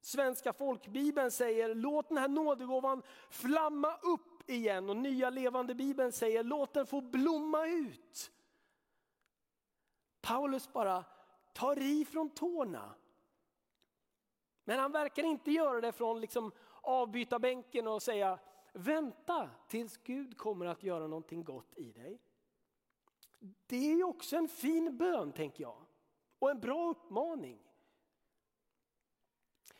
Svenska 0.00 0.52
folkbibeln 0.52 1.30
säger 1.30 1.74
låt 1.74 2.08
den 2.08 2.18
här 2.18 2.28
nådegåvan 2.28 3.02
flamma 3.30 3.96
upp 3.96 4.50
igen 4.50 4.90
och 4.90 4.96
nya 4.96 5.30
levande 5.30 5.74
bibeln 5.74 6.12
säger 6.12 6.44
låt 6.44 6.74
den 6.74 6.86
få 6.86 7.00
blomma 7.00 7.66
ut. 7.66 8.32
Paulus 10.20 10.72
bara 10.72 11.04
tar 11.52 11.78
i 11.78 12.04
från 12.04 12.30
tårna. 12.30 12.94
Men 14.64 14.78
han 14.78 14.92
verkar 14.92 15.22
inte 15.22 15.50
göra 15.50 15.80
det 15.80 15.92
från 15.92 16.20
liksom 16.20 16.52
avbyta 16.82 17.38
bänken 17.38 17.86
och 17.86 18.02
säga 18.02 18.38
vänta 18.72 19.50
tills 19.68 19.96
Gud 19.96 20.36
kommer 20.36 20.66
att 20.66 20.82
göra 20.82 21.06
någonting 21.06 21.44
gott 21.44 21.74
i 21.76 21.92
dig. 21.92 22.20
Det 23.66 23.76
är 23.76 23.96
ju 23.96 24.04
också 24.04 24.36
en 24.36 24.48
fin 24.48 24.96
bön 24.96 25.32
tänker 25.32 25.62
jag 25.62 25.84
och 26.38 26.50
en 26.50 26.60
bra 26.60 26.90
uppmaning. 26.90 27.58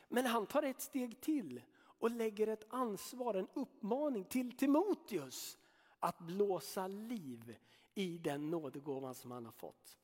Men 0.08 0.26
han 0.26 0.46
tar 0.46 0.62
ett 0.62 0.80
steg 0.80 1.20
till 1.20 1.62
och 1.76 2.10
lägger 2.10 2.46
ett 2.46 2.64
ansvar, 2.68 3.34
en 3.34 3.48
uppmaning 3.54 4.24
till 4.24 4.56
Timoteus 4.56 5.58
att 5.98 6.18
blåsa 6.18 6.86
liv 6.86 7.56
i 7.94 8.18
den 8.18 8.50
nådegåvan 8.50 9.14
som 9.14 9.30
han 9.30 9.44
har 9.44 9.52
fått. 9.52 9.98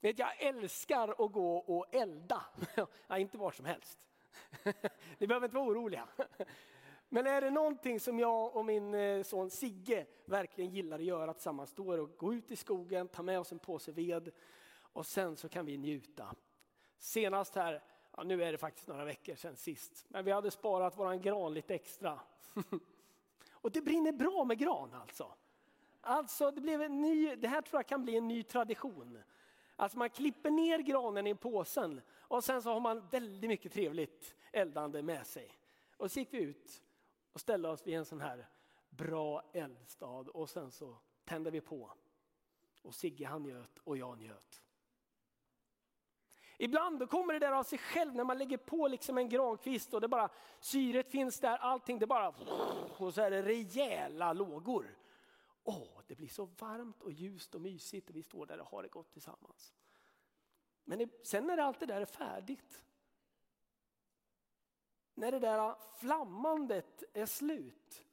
Vet, 0.00 0.18
jag 0.18 0.42
älskar 0.42 1.08
att 1.08 1.32
gå 1.32 1.56
och 1.56 1.94
elda. 1.94 2.44
ja, 3.06 3.18
inte 3.18 3.38
var 3.38 3.50
som 3.50 3.64
helst. 3.64 4.06
Ni 5.18 5.26
behöver 5.26 5.46
inte 5.46 5.56
vara 5.56 5.68
oroliga. 5.68 6.08
Men 7.08 7.26
är 7.26 7.40
det 7.40 7.50
någonting 7.50 8.00
som 8.00 8.18
jag 8.18 8.56
och 8.56 8.64
min 8.64 8.94
eh, 8.94 9.22
son 9.22 9.50
Sigge 9.50 10.06
verkligen 10.24 10.70
gillar 10.70 10.98
att 10.98 11.04
göra 11.04 11.34
tillsammans, 11.34 11.72
då 11.74 11.92
är 11.92 11.96
det 11.96 12.02
att 12.02 12.18
gå 12.18 12.34
ut 12.34 12.50
i 12.50 12.56
skogen, 12.56 13.08
ta 13.08 13.22
med 13.22 13.40
oss 13.40 13.52
en 13.52 13.58
påse 13.58 13.92
ved 13.92 14.30
och 14.92 15.06
sen 15.06 15.36
så 15.36 15.48
kan 15.48 15.66
vi 15.66 15.78
njuta. 15.78 16.34
Senast 16.98 17.54
här, 17.54 17.82
ja, 18.16 18.22
nu 18.22 18.44
är 18.44 18.52
det 18.52 18.58
faktiskt 18.58 18.88
några 18.88 19.04
veckor 19.04 19.34
sedan 19.34 19.56
sist, 19.56 20.06
men 20.08 20.24
vi 20.24 20.30
hade 20.30 20.50
sparat 20.50 20.98
våran 20.98 21.20
gran 21.20 21.54
lite 21.54 21.74
extra. 21.74 22.20
och 23.50 23.70
det 23.70 23.80
brinner 23.80 24.12
bra 24.12 24.44
med 24.44 24.58
gran 24.58 24.94
alltså. 24.94 25.32
Alltså 26.00 26.50
det, 26.50 26.60
blev 26.60 26.82
en 26.82 27.00
ny, 27.00 27.36
det 27.36 27.48
här 27.48 27.62
tror 27.62 27.78
jag 27.78 27.86
kan 27.86 28.02
bli 28.02 28.16
en 28.16 28.28
ny 28.28 28.42
tradition. 28.42 29.18
Alltså 29.76 29.98
man 29.98 30.10
klipper 30.10 30.50
ner 30.50 30.78
granen 30.78 31.26
i 31.26 31.34
påsen 31.34 32.00
och 32.18 32.44
sen 32.44 32.62
så 32.62 32.72
har 32.72 32.80
man 32.80 33.08
väldigt 33.08 33.48
mycket 33.48 33.72
trevligt 33.72 34.34
eldande 34.52 35.02
med 35.02 35.26
sig. 35.26 35.58
Och 35.96 36.10
så 36.10 36.18
gick 36.18 36.34
vi 36.34 36.38
ut 36.38 36.82
och 37.32 37.40
ställde 37.40 37.68
oss 37.68 37.86
vid 37.86 37.94
en 37.94 38.04
sån 38.04 38.20
här 38.20 38.48
bra 38.90 39.42
eldstad 39.52 40.28
och 40.28 40.50
sen 40.50 40.70
så 40.70 40.98
tände 41.24 41.50
vi 41.50 41.60
på. 41.60 41.92
Och 42.82 42.94
Sigge 42.94 43.26
han 43.26 43.42
njöt 43.42 43.78
och 43.78 43.96
jag 43.96 44.18
njöt. 44.18 44.62
Ibland 46.60 46.98
då 46.98 47.06
kommer 47.06 47.32
det 47.32 47.38
där 47.38 47.52
av 47.52 47.62
sig 47.62 47.78
själv 47.78 48.14
när 48.14 48.24
man 48.24 48.38
lägger 48.38 48.56
på 48.56 48.88
liksom 48.88 49.18
en 49.18 49.28
grankvist 49.28 49.94
och 49.94 50.00
det 50.00 50.08
bara 50.08 50.28
syret 50.60 51.10
finns 51.10 51.40
där, 51.40 51.56
allting 51.56 51.98
det 51.98 52.06
bara 52.06 52.34
och 52.98 53.14
så 53.14 53.20
är 53.20 53.30
det 53.30 53.42
rejäla 53.42 54.32
lågor. 54.32 54.98
Åh, 55.62 56.00
det 56.06 56.14
blir 56.14 56.28
så 56.28 56.44
varmt 56.44 57.02
och 57.02 57.12
ljust 57.12 57.54
och 57.54 57.60
mysigt 57.60 58.10
och 58.10 58.16
vi 58.16 58.22
står 58.22 58.46
där 58.46 58.60
och 58.60 58.66
har 58.66 58.82
det 58.82 58.88
gott 58.88 59.12
tillsammans. 59.12 59.74
Men 60.84 61.10
sen 61.24 61.46
när 61.46 61.58
allt 61.58 61.80
det 61.80 61.86
där 61.86 62.00
är 62.00 62.06
färdigt, 62.06 62.84
när 65.18 65.32
det 65.32 65.38
där 65.38 65.74
flammandet 65.96 67.04
är 67.12 67.26
slut 67.26 68.04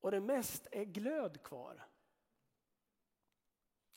och 0.00 0.10
det 0.10 0.20
mest 0.20 0.66
är 0.72 0.84
glöd 0.84 1.42
kvar. 1.42 1.86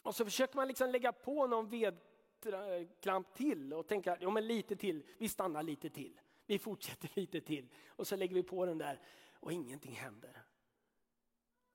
Och 0.01 0.15
så 0.15 0.25
försöker 0.25 0.55
man 0.55 0.67
liksom 0.67 0.89
lägga 0.89 1.11
på 1.11 1.47
någon 1.47 1.69
vedklamp 1.69 3.33
till 3.33 3.73
och 3.73 3.87
tänka, 3.87 4.17
ja 4.21 4.29
men 4.29 4.47
lite 4.47 4.75
till, 4.75 5.05
vi 5.17 5.29
stannar 5.29 5.63
lite 5.63 5.89
till. 5.89 6.21
Vi 6.45 6.59
fortsätter 6.59 7.09
lite 7.15 7.41
till 7.41 7.73
och 7.87 8.07
så 8.07 8.15
lägger 8.15 8.35
vi 8.35 8.43
på 8.43 8.65
den 8.65 8.77
där 8.77 9.01
och 9.33 9.51
ingenting 9.51 9.93
händer. 9.93 10.43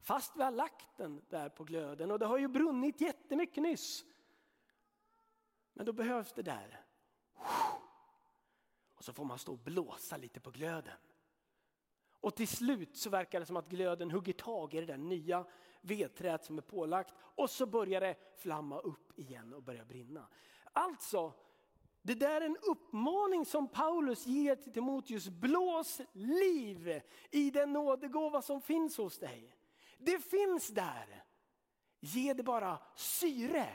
Fast 0.00 0.36
vi 0.36 0.42
har 0.42 0.50
lagt 0.50 0.96
den 0.96 1.24
där 1.28 1.48
på 1.48 1.64
glöden 1.64 2.10
och 2.10 2.18
det 2.18 2.26
har 2.26 2.38
ju 2.38 2.48
brunnit 2.48 3.00
jättemycket 3.00 3.62
nyss. 3.62 4.04
Men 5.72 5.86
då 5.86 5.92
behövs 5.92 6.32
det 6.32 6.42
där. 6.42 6.83
Och 9.04 9.06
så 9.06 9.12
får 9.12 9.24
man 9.24 9.38
stå 9.38 9.52
och 9.52 9.58
blåsa 9.58 10.16
lite 10.16 10.40
på 10.40 10.50
glöden. 10.50 10.96
Och 12.10 12.36
till 12.36 12.48
slut 12.48 12.96
så 12.96 13.10
verkar 13.10 13.40
det 13.40 13.46
som 13.46 13.56
att 13.56 13.68
glöden 13.68 14.10
hugger 14.10 14.32
tag 14.32 14.74
i 14.74 14.80
det 14.80 14.86
där 14.86 14.96
nya 14.96 15.46
vedträet 15.80 16.44
som 16.44 16.58
är 16.58 16.62
pålagt 16.62 17.14
och 17.18 17.50
så 17.50 17.66
börjar 17.66 18.00
det 18.00 18.16
flamma 18.36 18.78
upp 18.78 19.18
igen 19.18 19.54
och 19.54 19.62
börja 19.62 19.84
brinna. 19.84 20.28
Alltså, 20.72 21.32
det 22.02 22.14
där 22.14 22.40
är 22.40 22.46
en 22.46 22.56
uppmaning 22.56 23.46
som 23.46 23.68
Paulus 23.68 24.26
ger 24.26 24.56
till 24.56 24.72
Timoteus. 24.72 25.28
Blås 25.28 26.00
liv 26.12 27.00
i 27.30 27.50
den 27.50 27.72
nådegåva 27.72 28.42
som 28.42 28.60
finns 28.60 28.96
hos 28.96 29.18
dig. 29.18 29.56
Det 29.98 30.18
finns 30.18 30.68
där. 30.68 31.24
Ge 32.00 32.34
det 32.34 32.42
bara 32.42 32.78
syre. 32.96 33.68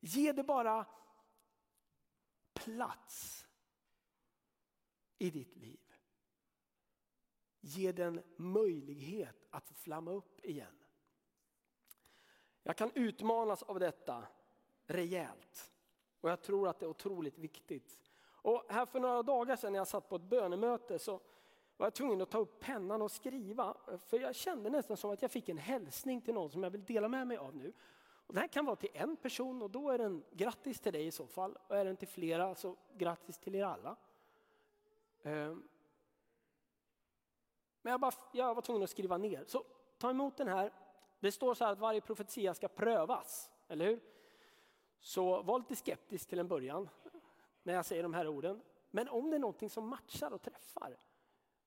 Ge 0.00 0.32
det 0.32 0.44
bara 0.44 0.86
plats 2.54 3.43
i 5.18 5.30
ditt 5.30 5.56
liv. 5.56 5.80
Ge 7.60 7.92
den 7.92 8.22
möjlighet 8.36 9.46
att 9.50 9.70
flamma 9.70 10.10
upp 10.10 10.44
igen. 10.44 10.84
Jag 12.62 12.76
kan 12.76 12.90
utmanas 12.94 13.62
av 13.62 13.80
detta 13.80 14.26
rejält. 14.86 15.70
Och 16.20 16.30
jag 16.30 16.42
tror 16.42 16.68
att 16.68 16.78
det 16.78 16.86
är 16.86 16.90
otroligt 16.90 17.38
viktigt. 17.38 18.00
Och 18.44 18.64
här 18.68 18.86
för 18.86 19.00
några 19.00 19.22
dagar 19.22 19.56
sedan 19.56 19.72
när 19.72 19.80
jag 19.80 19.88
satt 19.88 20.08
på 20.08 20.16
ett 20.16 20.22
bönemöte 20.22 20.98
så 20.98 21.20
var 21.76 21.86
jag 21.86 21.94
tvungen 21.94 22.20
att 22.20 22.30
ta 22.30 22.38
upp 22.38 22.60
pennan 22.60 23.02
och 23.02 23.10
skriva. 23.10 23.76
För 24.06 24.20
jag 24.20 24.34
kände 24.34 24.70
nästan 24.70 24.96
som 24.96 25.10
att 25.10 25.22
jag 25.22 25.30
fick 25.30 25.48
en 25.48 25.58
hälsning 25.58 26.20
till 26.20 26.34
någon 26.34 26.50
som 26.50 26.62
jag 26.62 26.70
vill 26.70 26.84
dela 26.84 27.08
med 27.08 27.26
mig 27.26 27.36
av 27.36 27.56
nu. 27.56 27.72
Och 28.26 28.34
det 28.34 28.40
här 28.40 28.48
kan 28.48 28.64
vara 28.64 28.76
till 28.76 28.90
en 28.94 29.16
person 29.16 29.62
och 29.62 29.70
då 29.70 29.90
är 29.90 29.98
den 29.98 30.24
grattis 30.30 30.80
till 30.80 30.92
dig 30.92 31.06
i 31.06 31.10
så 31.10 31.26
fall. 31.26 31.58
Och 31.66 31.76
är 31.76 31.84
den 31.84 31.96
till 31.96 32.08
flera 32.08 32.54
så 32.54 32.76
grattis 32.96 33.38
till 33.38 33.54
er 33.54 33.64
alla. 33.64 33.96
Ehm, 35.24 35.68
men 37.82 37.90
jag, 37.90 38.00
bara, 38.00 38.12
jag 38.32 38.54
var 38.54 38.62
tvungen 38.62 38.82
att 38.82 38.90
skriva 38.90 39.18
ner. 39.18 39.44
Så 39.46 39.64
ta 39.98 40.10
emot 40.10 40.36
den 40.36 40.48
här. 40.48 40.72
Det 41.20 41.32
står 41.32 41.54
så 41.54 41.64
här 41.64 41.72
att 41.72 41.78
varje 41.78 42.00
profetia 42.00 42.54
ska 42.54 42.68
prövas, 42.68 43.50
eller 43.68 43.84
hur? 43.84 44.00
Så 44.98 45.42
var 45.42 45.58
lite 45.58 45.76
skeptisk 45.76 46.28
till 46.28 46.38
en 46.38 46.48
början 46.48 46.88
när 47.62 47.74
jag 47.74 47.86
säger 47.86 48.02
de 48.02 48.14
här 48.14 48.28
orden. 48.28 48.62
Men 48.90 49.08
om 49.08 49.30
det 49.30 49.36
är 49.36 49.40
någonting 49.40 49.70
som 49.70 49.88
matchar 49.88 50.30
och 50.30 50.42
träffar, 50.42 50.98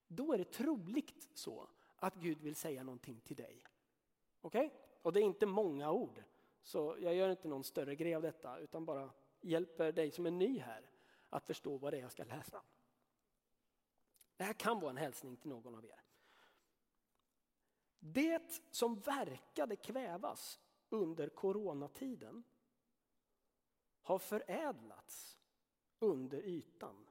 då 0.08 0.34
är 0.34 0.38
det 0.38 0.52
troligt 0.52 1.30
så 1.34 1.68
att 1.96 2.16
Gud 2.16 2.42
vill 2.42 2.56
säga 2.56 2.84
någonting 2.84 3.20
till 3.20 3.36
dig. 3.36 3.64
Okej? 4.42 4.66
Okay? 4.66 4.80
Och 5.02 5.14
det 5.14 5.20
är 5.20 5.24
inte 5.24 5.46
många 5.46 5.92
ord, 5.92 6.24
så 6.64 6.96
jag 7.00 7.16
gör 7.16 7.30
inte 7.30 7.48
någon 7.48 7.64
större 7.64 7.96
grej 7.96 8.16
av 8.16 8.22
detta, 8.22 8.60
utan 8.60 8.86
bara 8.86 9.10
hjälper 9.42 9.92
dig 9.92 10.12
som 10.12 10.26
är 10.26 10.32
ny 10.32 10.60
här 10.60 10.90
att 11.30 11.46
förstå 11.46 11.78
vad 11.78 11.94
det 11.94 11.98
är 11.98 12.02
jag 12.02 12.12
ska 12.12 12.24
läsa. 12.24 12.62
Det 14.38 14.44
här 14.44 14.54
kan 14.54 14.80
vara 14.80 14.90
en 14.90 14.98
hälsning 14.98 15.38
till 15.38 15.50
någon 15.50 15.76
av 15.76 15.86
er. 15.86 16.04
Det 18.00 18.62
som 18.72 19.00
verkade 19.00 19.76
kvävas 19.76 20.60
under 20.90 21.30
coronatiden 21.30 22.44
har 24.02 24.20
förädlats 24.20 25.38
under 26.00 26.42
ytan 26.42 27.08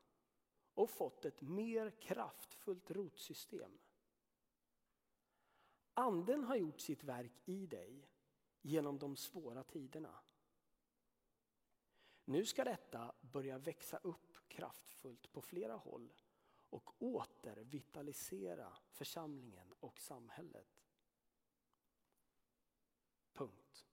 och 0.74 0.90
fått 0.90 1.24
ett 1.24 1.40
mer 1.40 1.90
kraftfullt 1.90 2.90
rotsystem. 2.90 3.78
Anden 5.94 6.44
har 6.44 6.56
gjort 6.56 6.80
sitt 6.80 7.04
verk 7.04 7.32
i 7.44 7.66
dig 7.66 8.08
genom 8.60 8.98
de 8.98 9.16
svåra 9.16 9.64
tiderna. 9.64 10.20
Nu 12.24 12.44
ska 12.44 12.64
detta 12.64 13.14
börja 13.20 13.58
växa 13.58 13.96
upp 13.96 14.48
kraftfullt 14.48 15.32
på 15.32 15.42
flera 15.42 15.76
håll 15.76 16.12
och 16.70 17.02
åter 17.02 17.56
vitalisera 17.56 18.76
församlingen 18.90 19.72
och 19.80 20.00
samhället. 20.00 20.86
Punkt. 23.32 23.86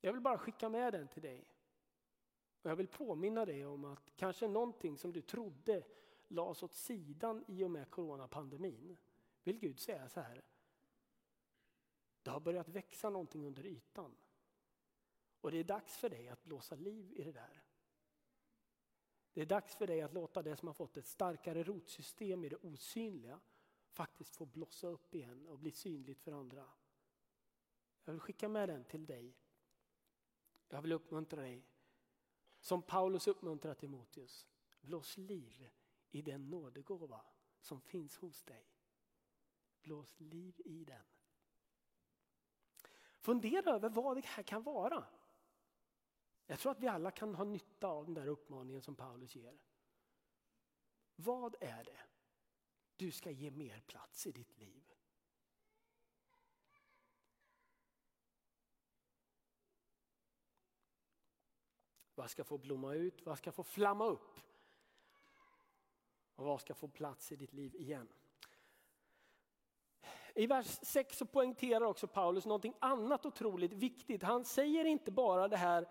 Jag 0.00 0.12
vill 0.12 0.22
bara 0.22 0.38
skicka 0.38 0.68
med 0.68 0.92
den 0.92 1.08
till 1.08 1.22
dig. 1.22 1.44
Och 2.62 2.70
jag 2.70 2.76
vill 2.76 2.88
påminna 2.88 3.44
dig 3.44 3.66
om 3.66 3.84
att 3.84 4.16
kanske 4.16 4.48
någonting 4.48 4.98
som 4.98 5.12
du 5.12 5.20
trodde 5.22 5.84
lades 6.28 6.62
åt 6.62 6.74
sidan 6.74 7.44
i 7.48 7.64
och 7.64 7.70
med 7.70 7.90
coronapandemin. 7.90 8.96
Vill 9.42 9.58
Gud 9.58 9.80
säga 9.80 10.08
så 10.08 10.20
här. 10.20 10.44
Det 12.22 12.30
har 12.30 12.40
börjat 12.40 12.68
växa 12.68 13.10
någonting 13.10 13.46
under 13.46 13.66
ytan. 13.66 14.16
Och 15.40 15.50
det 15.50 15.58
är 15.58 15.64
dags 15.64 15.96
för 15.96 16.08
dig 16.10 16.28
att 16.28 16.44
blåsa 16.44 16.74
liv 16.74 17.12
i 17.12 17.22
det 17.22 17.32
där. 17.32 17.62
Det 19.32 19.40
är 19.40 19.46
dags 19.46 19.74
för 19.74 19.86
dig 19.86 20.00
att 20.00 20.14
låta 20.14 20.42
det 20.42 20.56
som 20.56 20.68
har 20.68 20.74
fått 20.74 20.96
ett 20.96 21.06
starkare 21.06 21.62
rotsystem 21.62 22.44
i 22.44 22.48
det 22.48 22.56
osynliga 22.56 23.40
faktiskt 23.88 24.36
få 24.36 24.46
blossa 24.46 24.86
upp 24.86 25.14
igen 25.14 25.46
och 25.46 25.58
bli 25.58 25.70
synligt 25.70 26.22
för 26.22 26.32
andra. 26.32 26.68
Jag 28.04 28.12
vill 28.12 28.20
skicka 28.20 28.48
med 28.48 28.68
den 28.68 28.84
till 28.84 29.06
dig 29.06 29.34
jag 30.72 30.82
vill 30.82 30.92
uppmuntra 30.92 31.40
dig, 31.40 31.66
som 32.60 32.82
Paulus 32.82 33.26
uppmuntrar 33.26 33.74
Timoteus. 33.74 34.46
Blås 34.80 35.16
liv 35.16 35.70
i 36.10 36.22
den 36.22 36.50
nådegåva 36.50 37.20
som 37.60 37.80
finns 37.80 38.16
hos 38.16 38.42
dig. 38.42 38.66
Blås 39.82 40.20
liv 40.20 40.60
i 40.64 40.84
den. 40.84 41.04
Fundera 43.18 43.70
över 43.70 43.88
vad 43.88 44.16
det 44.16 44.26
här 44.26 44.42
kan 44.42 44.62
vara. 44.62 45.04
Jag 46.52 46.58
tror 46.58 46.72
att 46.72 46.80
vi 46.80 46.88
alla 46.88 47.10
kan 47.10 47.34
ha 47.34 47.44
nytta 47.44 47.88
av 47.88 48.04
den 48.04 48.14
där 48.14 48.26
uppmaningen 48.26 48.82
som 48.82 48.94
Paulus 48.94 49.36
ger. 49.36 49.58
Vad 51.16 51.56
är 51.60 51.84
det 51.84 52.00
du 52.96 53.10
ska 53.10 53.30
ge 53.30 53.50
mer 53.50 53.80
plats 53.80 54.26
i 54.26 54.32
ditt 54.32 54.58
liv? 54.58 54.84
Vad 62.14 62.30
ska 62.30 62.44
få 62.44 62.58
blomma 62.58 62.94
ut? 62.94 63.26
Vad 63.26 63.38
ska 63.38 63.52
få 63.52 63.62
flamma 63.62 64.06
upp? 64.06 64.40
Och 66.34 66.44
vad 66.44 66.60
ska 66.60 66.74
få 66.74 66.88
plats 66.88 67.32
i 67.32 67.36
ditt 67.36 67.52
liv 67.52 67.74
igen? 67.74 68.08
I 70.34 70.46
vers 70.46 70.78
6 70.82 71.18
så 71.18 71.26
poängterar 71.26 71.84
också 71.84 72.06
Paulus 72.06 72.46
någonting 72.46 72.74
annat 72.80 73.26
otroligt 73.26 73.72
viktigt. 73.72 74.22
Han 74.22 74.44
säger 74.44 74.84
inte 74.84 75.10
bara 75.10 75.48
det 75.48 75.56
här, 75.56 75.88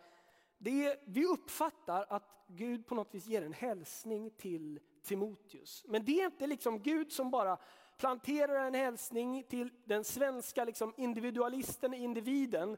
det 0.64 1.00
vi 1.06 1.26
uppfattar 1.26 2.06
att 2.10 2.46
Gud 2.48 2.88
på 2.88 2.96
något 2.96 3.16
vis 3.16 3.26
ger 3.26 3.42
en 3.42 3.54
hälsning 3.54 4.32
till 4.32 4.80
Timoteus. 5.04 5.86
Men 5.88 6.06
det 6.06 6.22
är 6.22 6.26
inte 6.26 6.48
liksom 6.48 6.80
Gud 6.80 7.12
som 7.12 7.32
bara 7.32 7.58
planterar 7.98 8.66
en 8.66 8.74
hälsning 8.74 9.44
till 9.44 9.70
den 9.86 10.04
svenska 10.04 10.66
liksom 10.66 10.94
individualisten, 10.98 11.94
individen 11.94 12.78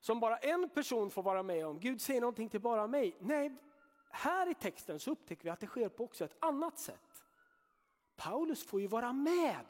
som 0.00 0.20
bara 0.20 0.36
en 0.36 0.68
person 0.68 1.10
får 1.10 1.22
vara 1.22 1.42
med 1.42 1.66
om. 1.66 1.80
Gud 1.80 2.00
säger 2.00 2.20
någonting 2.20 2.48
till 2.48 2.60
bara 2.60 2.86
mig. 2.86 3.16
Nej, 3.20 3.56
här 4.10 4.50
i 4.50 4.54
texten 4.54 5.00
så 5.00 5.10
upptäcker 5.10 5.44
vi 5.44 5.50
att 5.50 5.60
det 5.60 5.66
sker 5.66 5.88
på 5.88 6.04
också 6.04 6.24
ett 6.24 6.36
annat 6.38 6.78
sätt. 6.78 7.24
Paulus 8.16 8.64
får 8.64 8.80
ju 8.80 8.86
vara 8.86 9.12
med. 9.12 9.66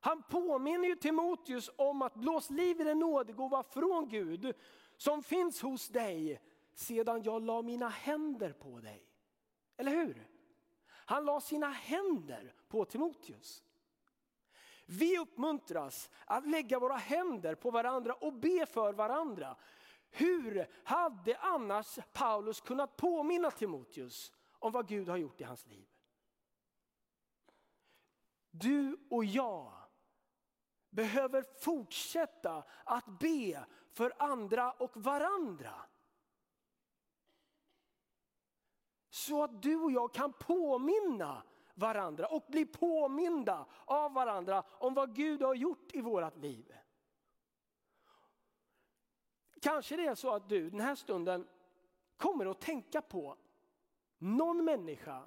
Han 0.00 0.22
påminner 0.22 0.88
ju 0.88 0.96
Timoteus 0.96 1.70
om 1.76 2.02
att 2.02 2.14
blås 2.14 2.50
liv 2.50 2.80
i 2.80 2.84
den 2.84 2.98
nådegåva 2.98 3.62
från 3.62 4.08
Gud 4.08 4.54
som 4.96 5.22
finns 5.22 5.62
hos 5.62 5.88
dig 5.88 6.40
sedan 6.74 7.22
jag 7.22 7.42
la 7.42 7.62
mina 7.62 7.88
händer 7.88 8.52
på 8.52 8.80
dig. 8.80 9.04
Eller 9.76 9.90
hur? 9.90 10.28
Han 10.88 11.24
la 11.24 11.40
sina 11.40 11.68
händer 11.68 12.54
på 12.68 12.84
Timoteus. 12.84 13.64
Vi 14.86 15.18
uppmuntras 15.18 16.10
att 16.26 16.46
lägga 16.46 16.78
våra 16.78 16.96
händer 16.96 17.54
på 17.54 17.70
varandra 17.70 18.14
och 18.14 18.32
be 18.32 18.66
för 18.66 18.92
varandra. 18.92 19.56
Hur 20.10 20.66
hade 20.84 21.36
annars 21.36 21.98
Paulus 22.12 22.60
kunnat 22.60 22.96
påminna 22.96 23.50
Timoteus 23.50 24.32
om 24.52 24.72
vad 24.72 24.88
Gud 24.88 25.08
har 25.08 25.16
gjort 25.16 25.40
i 25.40 25.44
hans 25.44 25.66
liv? 25.66 25.88
Du 28.50 29.06
och 29.10 29.24
jag 29.24 29.72
behöver 30.90 31.42
fortsätta 31.60 32.64
att 32.84 33.06
be 33.06 33.64
för 33.92 34.12
andra 34.18 34.72
och 34.72 34.96
varandra. 34.96 35.74
Så 39.10 39.44
att 39.44 39.62
du 39.62 39.76
och 39.76 39.92
jag 39.92 40.14
kan 40.14 40.32
påminna 40.32 41.42
varandra 41.74 42.26
och 42.26 42.44
bli 42.48 42.66
påminda 42.66 43.66
av 43.84 44.12
varandra 44.12 44.64
om 44.68 44.94
vad 44.94 45.14
Gud 45.14 45.42
har 45.42 45.54
gjort 45.54 45.94
i 45.94 46.00
vårat 46.00 46.36
liv. 46.36 46.74
Kanske 49.60 49.96
det 49.96 50.06
är 50.06 50.14
så 50.14 50.34
att 50.34 50.48
du 50.48 50.70
den 50.70 50.80
här 50.80 50.94
stunden 50.94 51.48
kommer 52.16 52.46
att 52.46 52.60
tänka 52.60 53.02
på 53.02 53.36
någon 54.18 54.64
människa 54.64 55.22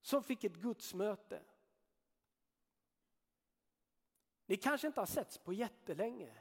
som 0.00 0.22
fick 0.22 0.44
ett 0.44 0.56
gudsmöte. 0.56 1.42
Ni 4.52 4.58
kanske 4.58 4.86
inte 4.86 5.00
har 5.00 5.06
setts 5.06 5.38
på 5.38 5.52
jättelänge. 5.52 6.32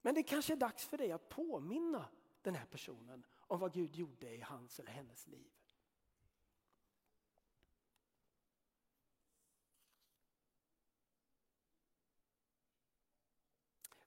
Men 0.00 0.14
det 0.14 0.22
kanske 0.22 0.52
är 0.52 0.56
dags 0.56 0.84
för 0.86 0.98
dig 0.98 1.12
att 1.12 1.28
påminna 1.28 2.08
den 2.42 2.54
här 2.54 2.66
personen 2.66 3.26
om 3.36 3.60
vad 3.60 3.72
Gud 3.72 3.96
gjorde 3.96 4.34
i 4.34 4.40
hans 4.40 4.80
eller 4.80 4.90
hennes 4.90 5.26
liv. 5.26 5.50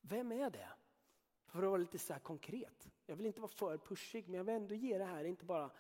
Vem 0.02 0.32
är 0.32 0.50
det? 0.50 0.70
För 1.46 1.64
att 1.64 1.70
vara 1.70 1.78
lite 1.78 2.00
så 2.00 2.20
konkret. 2.20 2.90
Jag 3.06 3.16
vill 3.16 3.26
inte 3.26 3.42
vara 3.42 3.52
för 3.52 3.78
pushig 3.78 4.28
men 4.28 4.38
jag 4.38 4.44
vill 4.44 4.56
ändå 4.56 4.76
ge 4.76 4.98
det 4.98 5.06
här, 5.06 5.24
inte 5.24 5.46
bara 5.46 5.72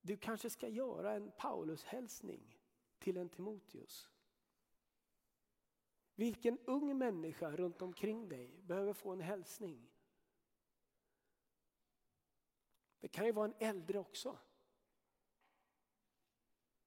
du 0.00 0.16
kanske 0.16 0.50
ska 0.50 0.68
göra 0.68 1.12
en 1.12 1.30
Paulus-hälsning 1.30 2.58
till 2.98 3.16
en 3.16 3.28
Timoteus. 3.28 4.09
Vilken 6.20 6.58
ung 6.58 6.98
människa 6.98 7.50
runt 7.50 7.82
omkring 7.82 8.28
dig 8.28 8.60
behöver 8.62 8.92
få 8.92 9.12
en 9.12 9.20
hälsning? 9.20 9.90
Det 13.00 13.08
kan 13.08 13.26
ju 13.26 13.32
vara 13.32 13.44
en 13.44 13.54
äldre 13.58 13.98
också. 13.98 14.38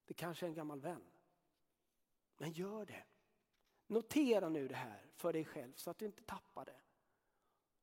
Det 0.05 0.13
kanske 0.13 0.45
är 0.45 0.47
en 0.47 0.53
gammal 0.53 0.81
vän. 0.81 1.03
Men 2.37 2.51
gör 2.51 2.85
det. 2.85 3.05
Notera 3.87 4.49
nu 4.49 4.67
det 4.67 4.75
här 4.75 5.11
för 5.13 5.33
dig 5.33 5.45
själv 5.45 5.73
så 5.73 5.89
att 5.89 5.97
du 5.97 6.05
inte 6.05 6.23
tappar 6.23 6.65
det. 6.65 6.81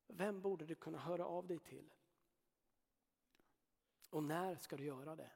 Vem 0.06 0.40
borde 0.40 0.66
du 0.66 0.74
kunna 0.74 0.98
höra 0.98 1.26
av 1.26 1.46
dig 1.46 1.58
till? 1.58 1.94
Och 4.10 4.22
när 4.22 4.56
ska 4.56 4.76
du 4.76 4.84
göra 4.84 5.16
det? 5.16 5.32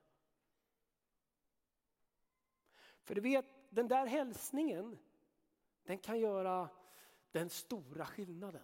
För 3.03 3.14
du 3.14 3.20
vet, 3.20 3.46
den 3.70 3.88
där 3.88 4.07
hälsningen, 4.07 4.98
den 5.85 5.99
kan 5.99 6.20
göra 6.20 6.68
den 7.31 7.51
stora 7.51 8.07
skillnaden. 8.07 8.62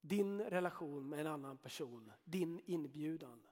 Din 0.00 0.40
relation 0.40 1.08
med 1.08 1.20
en 1.20 1.26
annan 1.26 1.58
person, 1.58 2.12
din 2.24 2.60
inbjudan. 2.64 3.42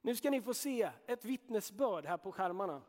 Nu 0.00 0.16
ska 0.16 0.30
ni 0.30 0.42
få 0.42 0.54
se 0.54 0.92
ett 1.06 1.24
vittnesbörd 1.24 2.06
här 2.06 2.16
på 2.16 2.32
skärmarna. 2.32 2.82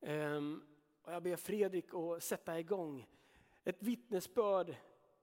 Ehm, 0.00 0.62
jag 1.04 1.22
ber 1.22 1.36
Fredrik 1.36 1.94
att 1.94 2.22
sätta 2.22 2.60
igång 2.60 3.06
ett 3.64 3.82
vittnesbörd 3.82 4.76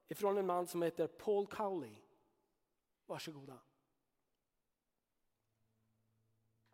ifrån 0.08 0.38
en 0.38 0.46
man 0.46 0.68
som 0.68 0.82
heter 0.82 1.08
Paul 1.08 1.48
Cowley. 1.48 1.96
Varsågoda. 3.06 3.60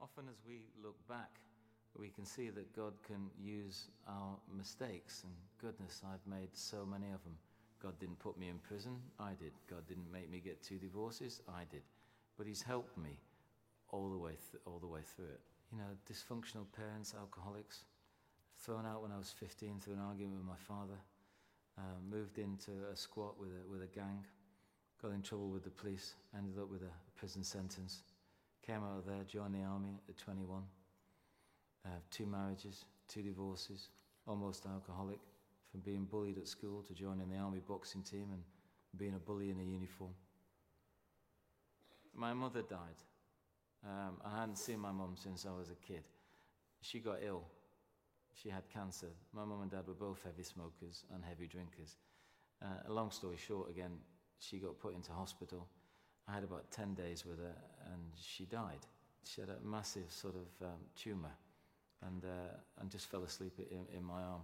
Often 0.09 0.29
as 0.29 0.41
we 0.47 0.61
look 0.83 0.95
back, 1.07 1.39
we 1.97 2.09
can 2.09 2.25
see 2.25 2.49
that 2.49 2.75
God 2.75 2.93
can 3.05 3.29
use 3.39 3.89
our 4.07 4.37
mistakes. 4.55 5.23
And 5.23 5.33
goodness, 5.61 6.01
I've 6.03 6.25
made 6.25 6.49
so 6.53 6.85
many 6.85 7.11
of 7.13 7.23
them. 7.23 7.37
God 7.81 7.99
didn't 7.99 8.17
put 8.19 8.37
me 8.37 8.49
in 8.49 8.57
prison, 8.57 8.97
I 9.19 9.33
did. 9.39 9.51
God 9.69 9.87
didn't 9.87 10.11
make 10.11 10.29
me 10.29 10.41
get 10.43 10.63
two 10.63 10.77
divorces, 10.77 11.41
I 11.47 11.63
did. 11.71 11.83
But 12.37 12.47
He's 12.47 12.61
helped 12.61 12.97
me 12.97 13.19
all 13.91 14.09
the 14.09 14.17
way, 14.17 14.31
th- 14.51 14.61
all 14.65 14.79
the 14.79 14.87
way 14.87 15.01
through 15.15 15.25
it. 15.25 15.41
You 15.71 15.77
know, 15.77 15.91
dysfunctional 16.11 16.65
parents, 16.75 17.13
alcoholics, 17.17 17.85
thrown 18.57 18.85
out 18.85 19.03
when 19.03 19.11
I 19.11 19.17
was 19.17 19.31
15 19.31 19.79
through 19.79 19.93
an 19.93 19.99
argument 19.99 20.37
with 20.37 20.45
my 20.47 20.57
father, 20.57 20.99
uh, 21.77 21.81
moved 22.09 22.39
into 22.39 22.71
a 22.91 22.95
squat 22.95 23.39
with 23.39 23.49
a, 23.49 23.69
with 23.71 23.83
a 23.83 23.95
gang, 23.95 24.25
got 25.01 25.11
in 25.11 25.21
trouble 25.21 25.49
with 25.49 25.63
the 25.63 25.69
police, 25.69 26.15
ended 26.35 26.57
up 26.59 26.69
with 26.69 26.81
a 26.81 27.17
prison 27.17 27.43
sentence, 27.43 28.01
came 28.69 28.83
out 28.83 28.99
of 28.99 29.05
there, 29.05 29.23
joined 29.27 29.55
the 29.55 29.63
army 29.63 29.99
at 30.07 30.15
21, 30.17 30.61
uh, 31.85 31.89
two 32.11 32.27
marriages, 32.27 32.85
two 33.07 33.23
divorces, 33.23 33.89
almost 34.27 34.67
alcoholic, 34.67 35.17
from 35.71 35.79
being 35.79 36.05
bullied 36.05 36.37
at 36.37 36.47
school 36.47 36.83
to 36.83 36.93
joining 36.93 37.27
the 37.29 37.37
army 37.37 37.61
boxing 37.67 38.03
team 38.03 38.27
and 38.31 38.43
being 38.95 39.15
a 39.15 39.19
bully 39.19 39.49
in 39.49 39.59
a 39.59 39.63
uniform. 39.63 40.11
My 42.13 42.31
mother 42.33 42.61
died. 42.61 42.99
Um, 43.83 44.17
I 44.23 44.41
hadn't 44.41 44.57
seen 44.57 44.79
my 44.79 44.91
mum 44.91 45.15
since 45.15 45.47
I 45.47 45.57
was 45.57 45.69
a 45.69 45.87
kid. 45.87 46.03
She 46.81 46.99
got 46.99 47.17
ill. 47.25 47.45
She 48.35 48.49
had 48.49 48.69
cancer. 48.71 49.09
My 49.33 49.45
mum 49.45 49.63
and 49.63 49.71
dad 49.71 49.87
were 49.87 49.93
both 49.95 50.21
heavy 50.23 50.43
smokers 50.43 51.05
and 51.13 51.23
heavy 51.23 51.47
drinkers. 51.47 51.97
Uh, 52.61 52.87
a 52.87 52.93
long 52.93 53.09
story 53.09 53.37
short, 53.37 53.71
again, 53.71 53.97
she 54.37 54.59
got 54.59 54.79
put 54.79 54.93
into 54.93 55.11
hospital. 55.11 55.67
I 56.29 56.33
had 56.33 56.43
about 56.43 56.69
10 56.71 56.93
days 56.93 57.25
with 57.25 57.39
her 57.39 57.55
and 57.91 58.01
she 58.21 58.45
died. 58.45 58.85
She 59.23 59.41
had 59.41 59.49
a 59.49 59.57
massive 59.67 60.11
sort 60.11 60.35
of 60.35 60.67
um, 60.67 60.79
tumour 60.95 61.31
and, 62.05 62.23
uh, 62.23 62.57
and 62.79 62.89
just 62.89 63.09
fell 63.09 63.23
asleep 63.23 63.59
in, 63.71 63.97
in 63.97 64.03
my 64.03 64.21
arm. 64.21 64.41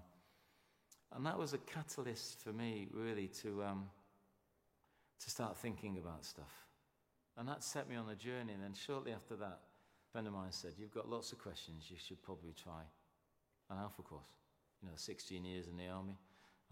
And 1.15 1.25
that 1.25 1.37
was 1.37 1.53
a 1.53 1.57
catalyst 1.59 2.39
for 2.41 2.51
me, 2.51 2.87
really, 2.91 3.27
to, 3.41 3.63
um, 3.63 3.89
to 5.23 5.29
start 5.29 5.57
thinking 5.57 5.97
about 5.97 6.25
stuff. 6.25 6.65
And 7.37 7.47
that 7.47 7.63
set 7.63 7.89
me 7.89 7.95
on 7.95 8.09
a 8.09 8.15
journey. 8.15 8.53
And 8.53 8.63
then 8.63 8.73
shortly 8.73 9.11
after 9.11 9.35
that, 9.35 9.59
a 9.59 10.11
friend 10.11 10.27
of 10.27 10.33
mine 10.33 10.51
said, 10.51 10.73
You've 10.77 10.93
got 10.93 11.09
lots 11.09 11.31
of 11.31 11.39
questions, 11.39 11.85
you 11.89 11.97
should 11.97 12.21
probably 12.21 12.53
try 12.61 12.81
an 13.69 13.77
Alpha 13.77 14.01
course. 14.01 14.23
You 14.81 14.89
know, 14.89 14.95
16 14.95 15.45
years 15.45 15.67
in 15.67 15.77
the 15.77 15.87
army. 15.87 16.17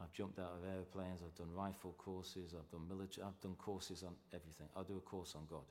I've 0.02 0.12
jumped 0.12 0.40
out 0.40 0.54
of 0.58 0.68
airplanes, 0.76 1.22
I've 1.24 1.36
done 1.36 1.54
rifle 1.54 1.96
courses, 1.98 2.56
I've 2.58 2.70
done 2.70 2.88
military, 2.88 3.26
I've 3.26 3.40
done 3.42 3.56
courses 3.56 4.04
on 4.04 4.16
everything. 4.34 4.68
I'll 4.76 4.84
do 4.84 4.98
a 4.98 5.02
course 5.02 5.36
on 5.36 5.44
God. 5.50 5.66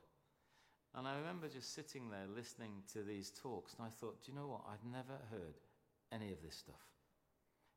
And 0.95 1.07
I 1.07 1.17
remember 1.17 1.47
just 1.47 1.73
sitting 1.73 2.09
there 2.09 2.27
listening 2.33 2.83
to 2.93 3.03
these 3.03 3.31
talks, 3.31 3.75
and 3.77 3.85
I 3.85 3.89
thought, 3.89 4.23
do 4.23 4.31
you 4.31 4.37
know 4.37 4.47
what? 4.47 4.61
I'd 4.69 4.91
never 4.91 5.19
heard 5.31 5.55
any 6.11 6.31
of 6.31 6.41
this 6.43 6.55
stuff. 6.55 6.75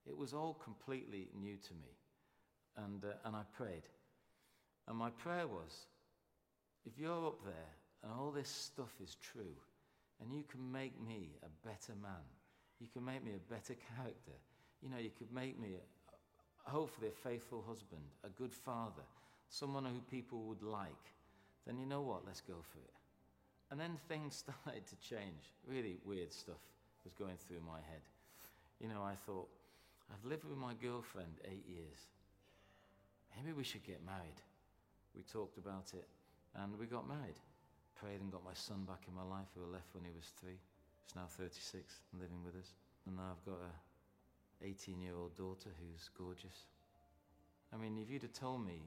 It 0.06 0.16
was 0.16 0.35
all 0.35 0.54
completely 0.54 1.28
new 1.35 1.56
to 1.56 1.74
me. 1.74 1.96
And, 2.76 3.04
uh, 3.04 3.14
and 3.24 3.35
I 3.35 3.42
prayed. 3.56 3.88
And 4.87 4.96
my 4.96 5.11
prayer 5.11 5.46
was, 5.46 5.87
if 6.85 6.98
you're 6.98 7.26
up 7.26 7.42
there 7.44 7.74
and 8.02 8.12
all 8.12 8.30
this 8.30 8.48
stuff 8.48 8.92
is 9.02 9.16
true, 9.16 9.56
and 10.20 10.32
you 10.32 10.44
can 10.44 10.70
make 10.70 11.00
me 11.00 11.38
a 11.42 11.66
better 11.66 11.94
man, 12.00 12.24
you 12.78 12.87
can 12.92 13.04
make 13.04 13.24
me 13.24 13.32
a 13.35 13.52
better 13.52 13.74
character, 13.96 14.32
you 14.82 14.90
know, 14.90 14.98
you 14.98 15.11
could 15.18 15.32
make 15.32 15.59
me, 15.59 15.76
hopefully, 16.66 17.09
a 17.09 17.29
faithful 17.29 17.64
husband, 17.66 18.02
a 18.24 18.29
good 18.29 18.52
father, 18.52 19.02
someone 19.48 19.85
who 19.85 20.00
people 20.11 20.42
would 20.44 20.62
like, 20.62 21.12
then 21.66 21.79
you 21.79 21.87
know 21.87 22.02
what, 22.02 22.26
let's 22.26 22.40
go 22.40 22.55
for 22.72 22.79
it. 22.79 22.94
And 23.70 23.81
then 23.81 23.98
things 24.09 24.37
started 24.44 24.87
to 24.87 24.96
change. 24.96 25.52
Really 25.66 25.98
weird 26.05 26.33
stuff 26.33 26.62
was 27.05 27.14
going 27.14 27.37
through 27.46 27.61
my 27.66 27.79
head. 27.90 28.02
You 28.81 28.88
know, 28.88 29.02
I 29.02 29.14
thought, 29.14 29.48
I've 30.11 30.24
lived 30.29 30.44
with 30.44 30.59
my 30.59 30.74
girlfriend 30.74 31.40
eight 31.44 31.66
years. 31.66 32.07
Maybe 33.35 33.52
we 33.52 33.64
should 33.64 33.85
get 33.85 34.05
married. 34.05 34.40
We 35.14 35.22
talked 35.22 35.59
about 35.59 35.92
it 35.94 36.07
and 36.55 36.79
we 36.79 36.87
got 36.87 37.09
married. 37.09 37.38
Prayed 37.96 38.20
and 38.20 38.31
got 38.31 38.44
my 38.44 38.55
son 38.55 38.85
back 38.85 39.02
in 39.09 39.14
my 39.14 39.24
life 39.24 39.48
who 39.57 39.64
left 39.72 39.94
when 39.94 40.05
he 40.05 40.12
was 40.14 40.31
three. 40.38 40.61
He's 41.07 41.16
now 41.16 41.26
36 41.29 42.00
and 42.12 42.20
living 42.20 42.44
with 42.44 42.55
us. 42.55 42.74
And 43.07 43.16
now 43.16 43.33
I've 43.33 43.44
got 43.44 43.61
a 43.61 43.72
18 44.62 45.01
year 45.01 45.14
old 45.16 45.37
daughter 45.37 45.71
who's 45.81 46.11
gorgeous. 46.16 46.66
I 47.73 47.77
mean, 47.77 47.99
if 47.99 48.11
you'd 48.11 48.23
have 48.23 48.33
told 48.33 48.64
me, 48.64 48.83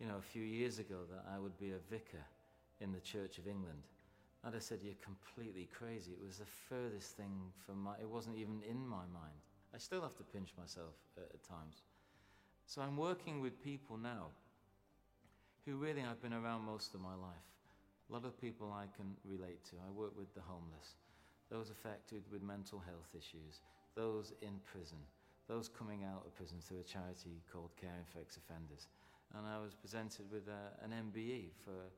you 0.00 0.06
know, 0.06 0.16
a 0.18 0.22
few 0.22 0.42
years 0.42 0.78
ago 0.78 0.96
that 1.10 1.24
I 1.32 1.38
would 1.38 1.58
be 1.58 1.72
a 1.72 1.78
vicar 1.90 2.24
in 2.80 2.92
the 2.92 3.00
Church 3.00 3.38
of 3.38 3.46
England, 3.46 3.82
I'd 4.44 4.54
have 4.54 4.62
said, 4.62 4.80
You're 4.82 4.94
completely 5.02 5.68
crazy. 5.76 6.12
It 6.12 6.24
was 6.24 6.38
the 6.38 6.46
furthest 6.68 7.16
thing 7.16 7.52
from 7.66 7.82
my, 7.82 7.94
it 8.00 8.08
wasn't 8.08 8.36
even 8.36 8.62
in 8.68 8.86
my 8.86 9.04
mind. 9.12 9.38
I 9.74 9.78
still 9.78 10.00
have 10.02 10.16
to 10.16 10.22
pinch 10.22 10.50
myself 10.58 10.94
at, 11.16 11.24
at 11.34 11.42
times. 11.42 11.82
So 12.66 12.82
I'm 12.82 12.96
working 12.96 13.40
with 13.40 13.62
people 13.62 13.96
now 13.96 14.28
who 15.64 15.76
really 15.76 16.02
I've 16.02 16.22
been 16.22 16.32
around 16.32 16.62
most 16.62 16.94
of 16.94 17.00
my 17.00 17.14
life. 17.14 17.48
A 18.08 18.12
lot 18.12 18.24
of 18.24 18.40
people 18.40 18.72
I 18.72 18.86
can 18.96 19.16
relate 19.24 19.64
to. 19.66 19.76
I 19.86 19.90
work 19.90 20.16
with 20.16 20.34
the 20.34 20.40
homeless, 20.40 20.96
those 21.50 21.70
affected 21.70 22.22
with 22.32 22.42
mental 22.42 22.78
health 22.78 23.08
issues, 23.12 23.60
those 23.98 24.32
in 24.42 24.60
prison, 24.64 24.98
those 25.48 25.68
coming 25.68 26.04
out 26.04 26.22
of 26.24 26.34
prison 26.36 26.58
through 26.62 26.78
a 26.78 26.84
charity 26.84 27.42
called 27.52 27.70
Caring 27.80 28.06
for 28.12 28.20
Ex-Offenders. 28.20 28.86
And 29.36 29.44
I 29.44 29.58
was 29.58 29.74
presented 29.74 30.30
with 30.30 30.46
a, 30.46 30.84
an 30.84 30.92
MBE 30.92 31.50
for, 31.64 31.90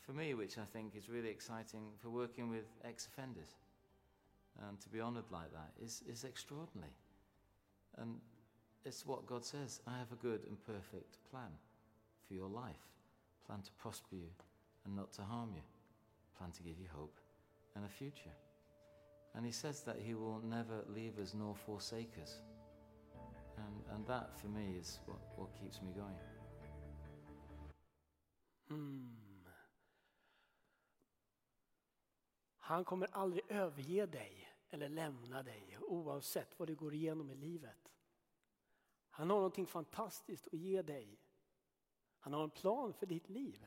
for 0.00 0.12
me, 0.12 0.34
which 0.34 0.58
I 0.58 0.64
think 0.72 0.96
is 0.96 1.08
really 1.08 1.30
exciting 1.30 1.92
for 2.02 2.10
working 2.10 2.50
with 2.50 2.66
ex-offenders. 2.84 3.54
And 4.68 4.80
to 4.80 4.88
be 4.88 5.00
honoured 5.00 5.30
like 5.30 5.52
that 5.52 5.70
is, 5.82 6.02
is 6.10 6.24
extraordinary. 6.24 6.92
And 7.96 8.16
it's 8.84 9.06
what 9.06 9.24
God 9.26 9.44
says 9.44 9.80
I 9.86 9.96
have 9.98 10.10
a 10.12 10.16
good 10.16 10.40
and 10.48 10.58
perfect 10.66 11.18
plan 11.30 11.52
for 12.26 12.34
your 12.34 12.48
life. 12.48 12.82
Plan 13.46 13.62
to 13.62 13.72
prosper 13.78 14.16
you 14.16 14.30
and 14.84 14.96
not 14.96 15.12
to 15.12 15.22
harm 15.22 15.50
you. 15.54 15.62
Plan 16.36 16.50
to 16.50 16.62
give 16.62 16.78
you 16.78 16.88
hope 16.92 17.18
and 17.76 17.84
a 17.84 17.88
future. 17.88 18.34
And 19.34 19.46
He 19.46 19.52
says 19.52 19.82
that 19.84 19.96
He 19.96 20.14
will 20.14 20.40
never 20.42 20.84
leave 20.88 21.18
us 21.22 21.34
nor 21.34 21.54
forsake 21.54 22.18
us. 22.22 22.42
And, 23.56 23.84
and 23.94 24.06
that 24.06 24.38
for 24.40 24.48
me 24.48 24.76
is 24.80 25.00
what, 25.06 25.18
what 25.36 25.54
keeps 25.60 25.82
me 25.82 25.92
going. 25.92 26.16
Mm. 28.70 29.20
Han 32.58 32.84
kommer 32.84 33.08
aldrig 33.12 33.42
överge 33.48 34.06
dig 34.06 34.48
eller 34.70 34.88
lämna 34.88 35.42
dig 35.42 35.78
oavsett 35.80 36.58
vad 36.58 36.68
du 36.68 36.74
går 36.74 36.94
igenom 36.94 37.30
i 37.30 37.34
livet. 37.34 37.96
Han 39.10 39.30
har 39.30 39.36
någonting 39.36 39.66
fantastiskt 39.66 40.46
att 40.46 40.58
ge 40.58 40.82
dig. 40.82 41.20
Han 42.18 42.32
har 42.32 42.44
en 42.44 42.50
plan 42.50 42.92
för 42.92 43.06
ditt 43.06 43.28
liv. 43.28 43.66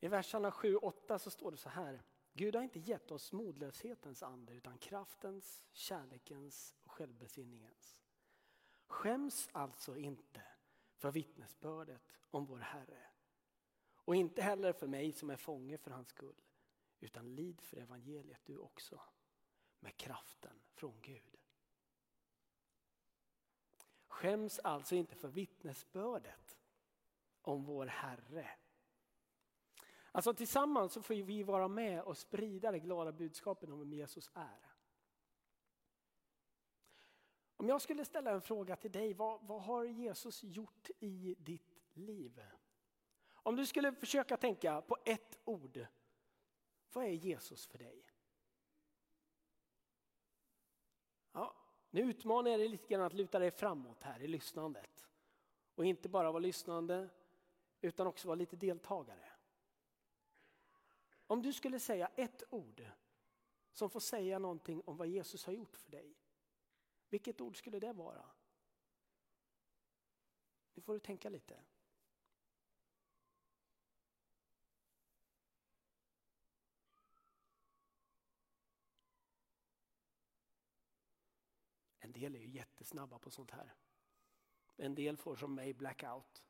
I 0.00 0.08
verserna 0.08 0.50
7-8 0.50 1.18
så 1.18 1.30
står 1.30 1.50
det 1.50 1.56
så 1.56 1.68
här. 1.68 2.02
Gud 2.32 2.54
har 2.54 2.62
inte 2.62 2.78
gett 2.78 3.10
oss 3.10 3.32
modlöshetens 3.32 4.22
ande 4.22 4.52
utan 4.52 4.78
kraftens, 4.78 5.64
kärlekens 5.72 6.74
och 6.84 6.92
självbesinningens. 6.92 7.96
Skäms 8.86 9.48
alltså 9.52 9.96
inte 9.96 10.42
för 10.96 11.10
vittnesbördet 11.10 12.02
om 12.30 12.46
vår 12.46 12.58
Herre. 12.58 13.06
Och 13.94 14.16
inte 14.16 14.42
heller 14.42 14.72
för 14.72 14.86
mig 14.86 15.12
som 15.12 15.30
är 15.30 15.36
fånge 15.36 15.78
för 15.78 15.90
hans 15.90 16.08
skull. 16.08 16.40
Utan 17.00 17.34
lid 17.34 17.60
för 17.60 17.76
evangeliet 17.76 18.44
du 18.44 18.58
också. 18.58 19.00
Med 19.80 19.96
kraften 19.96 20.60
från 20.74 21.00
Gud. 21.00 21.36
Skäms 24.06 24.58
alltså 24.58 24.94
inte 24.94 25.14
för 25.16 25.28
vittnesbördet 25.28 26.58
om 27.42 27.64
vår 27.64 27.86
Herre. 27.86 28.50
Alltså 30.12 30.34
tillsammans 30.34 30.92
så 30.92 31.02
får 31.02 31.14
vi 31.14 31.42
vara 31.42 31.68
med 31.68 32.02
och 32.02 32.18
sprida 32.18 32.70
det 32.70 32.78
glada 32.78 33.12
budskapet 33.12 33.70
om 33.70 33.78
vem 33.78 33.92
Jesus 33.92 34.30
är. 34.34 34.70
Om 37.56 37.68
jag 37.68 37.82
skulle 37.82 38.04
ställa 38.04 38.30
en 38.30 38.40
fråga 38.40 38.76
till 38.76 38.92
dig, 38.92 39.14
vad, 39.14 39.42
vad 39.42 39.62
har 39.62 39.84
Jesus 39.84 40.42
gjort 40.42 40.90
i 40.98 41.34
ditt 41.38 41.80
liv? 41.92 42.42
Om 43.28 43.56
du 43.56 43.66
skulle 43.66 43.92
försöka 43.92 44.36
tänka 44.36 44.80
på 44.80 44.96
ett 45.04 45.38
ord, 45.44 45.86
vad 46.92 47.04
är 47.04 47.08
Jesus 47.08 47.66
för 47.66 47.78
dig? 47.78 48.04
Ja, 51.32 51.54
nu 51.90 52.00
utmanar 52.00 52.50
jag 52.50 52.60
dig 52.60 52.68
lite 52.68 52.88
grann 52.88 53.02
att 53.02 53.12
luta 53.12 53.38
dig 53.38 53.50
framåt 53.50 54.02
här 54.02 54.22
i 54.22 54.28
lyssnandet. 54.28 55.08
Och 55.74 55.84
inte 55.84 56.08
bara 56.08 56.32
vara 56.32 56.40
lyssnande, 56.40 57.08
utan 57.80 58.06
också 58.06 58.28
vara 58.28 58.34
lite 58.34 58.56
deltagare. 58.56 59.29
Om 61.30 61.42
du 61.42 61.52
skulle 61.52 61.80
säga 61.80 62.06
ett 62.06 62.42
ord 62.50 62.86
som 63.72 63.90
får 63.90 64.00
säga 64.00 64.38
någonting 64.38 64.82
om 64.86 64.96
vad 64.96 65.08
Jesus 65.08 65.46
har 65.46 65.52
gjort 65.52 65.76
för 65.76 65.90
dig. 65.90 66.16
Vilket 67.08 67.40
ord 67.40 67.56
skulle 67.56 67.78
det 67.78 67.92
vara? 67.92 68.30
Nu 70.74 70.82
får 70.82 70.92
du 70.92 71.00
tänka 71.00 71.28
lite. 71.28 71.60
En 81.98 82.12
del 82.12 82.34
är 82.34 82.40
ju 82.40 82.50
jättesnabba 82.50 83.18
på 83.18 83.30
sånt 83.30 83.50
här. 83.50 83.74
En 84.76 84.94
del 84.94 85.16
får 85.16 85.36
som 85.36 85.54
mig 85.54 85.74
blackout. 85.74 86.44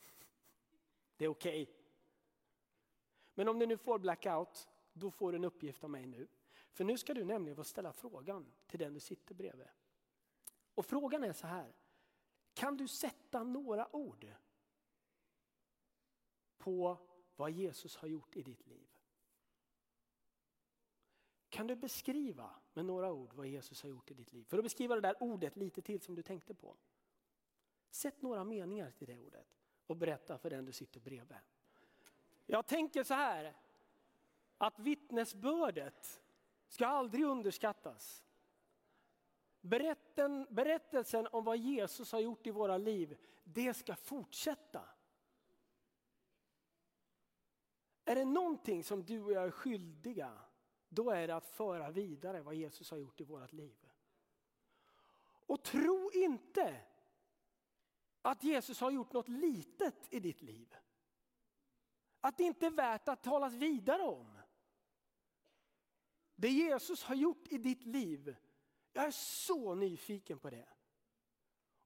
Det 1.16 1.24
är 1.24 1.28
okej. 1.28 1.62
Okay. 1.62 1.85
Men 3.36 3.48
om 3.48 3.58
du 3.58 3.66
nu 3.66 3.76
får 3.76 3.98
blackout, 3.98 4.68
då 4.92 5.10
får 5.10 5.32
du 5.32 5.36
en 5.36 5.44
uppgift 5.44 5.84
av 5.84 5.90
mig 5.90 6.06
nu. 6.06 6.28
För 6.72 6.84
nu 6.84 6.98
ska 6.98 7.14
du 7.14 7.24
nämligen 7.24 7.56
få 7.56 7.64
ställa 7.64 7.92
frågan 7.92 8.52
till 8.66 8.78
den 8.78 8.94
du 8.94 9.00
sitter 9.00 9.34
bredvid. 9.34 9.68
Och 10.74 10.86
frågan 10.86 11.24
är 11.24 11.32
så 11.32 11.46
här. 11.46 11.74
Kan 12.54 12.76
du 12.76 12.88
sätta 12.88 13.42
några 13.42 13.96
ord 13.96 14.26
på 16.58 16.98
vad 17.36 17.50
Jesus 17.50 17.96
har 17.96 18.08
gjort 18.08 18.36
i 18.36 18.42
ditt 18.42 18.66
liv? 18.66 18.88
Kan 21.48 21.66
du 21.66 21.76
beskriva 21.76 22.50
med 22.72 22.84
några 22.84 23.12
ord 23.12 23.32
vad 23.32 23.46
Jesus 23.46 23.82
har 23.82 23.90
gjort 23.90 24.10
i 24.10 24.14
ditt 24.14 24.32
liv? 24.32 24.44
För 24.44 24.58
att 24.58 24.64
beskriva 24.64 24.94
det 24.94 25.00
där 25.00 25.22
ordet 25.22 25.56
lite 25.56 25.82
till 25.82 26.00
som 26.00 26.14
du 26.14 26.22
tänkte 26.22 26.54
på. 26.54 26.76
Sätt 27.90 28.22
några 28.22 28.44
meningar 28.44 28.90
till 28.90 29.06
det 29.06 29.18
ordet 29.18 29.46
och 29.86 29.96
berätta 29.96 30.38
för 30.38 30.50
den 30.50 30.64
du 30.64 30.72
sitter 30.72 31.00
bredvid. 31.00 31.36
Jag 32.46 32.66
tänker 32.66 33.04
så 33.04 33.14
här, 33.14 33.56
att 34.58 34.78
vittnesbördet 34.78 36.22
ska 36.68 36.86
aldrig 36.86 37.24
underskattas. 37.24 38.24
Berätten, 39.60 40.46
berättelsen 40.50 41.26
om 41.32 41.44
vad 41.44 41.58
Jesus 41.58 42.12
har 42.12 42.20
gjort 42.20 42.46
i 42.46 42.50
våra 42.50 42.78
liv, 42.78 43.18
det 43.44 43.74
ska 43.74 43.96
fortsätta. 43.96 44.88
Är 48.04 48.14
det 48.14 48.24
någonting 48.24 48.84
som 48.84 49.04
du 49.04 49.22
och 49.22 49.32
jag 49.32 49.44
är 49.44 49.50
skyldiga, 49.50 50.38
då 50.88 51.10
är 51.10 51.26
det 51.26 51.36
att 51.36 51.46
föra 51.46 51.90
vidare 51.90 52.42
vad 52.42 52.54
Jesus 52.54 52.90
har 52.90 52.98
gjort 52.98 53.20
i 53.20 53.24
vårt 53.24 53.52
liv. 53.52 53.90
Och 55.46 55.62
tro 55.62 56.10
inte 56.14 56.80
att 58.22 58.44
Jesus 58.44 58.80
har 58.80 58.90
gjort 58.90 59.12
något 59.12 59.28
litet 59.28 60.08
i 60.10 60.20
ditt 60.20 60.42
liv. 60.42 60.76
Att 62.20 62.36
det 62.36 62.44
inte 62.44 62.66
är 62.66 62.70
värt 62.70 63.08
att 63.08 63.22
talas 63.22 63.52
vidare 63.52 64.02
om. 64.02 64.38
Det 66.34 66.48
Jesus 66.48 67.02
har 67.04 67.14
gjort 67.14 67.48
i 67.48 67.58
ditt 67.58 67.84
liv, 67.84 68.36
jag 68.92 69.04
är 69.04 69.10
så 69.10 69.74
nyfiken 69.74 70.38
på 70.38 70.50
det. 70.50 70.68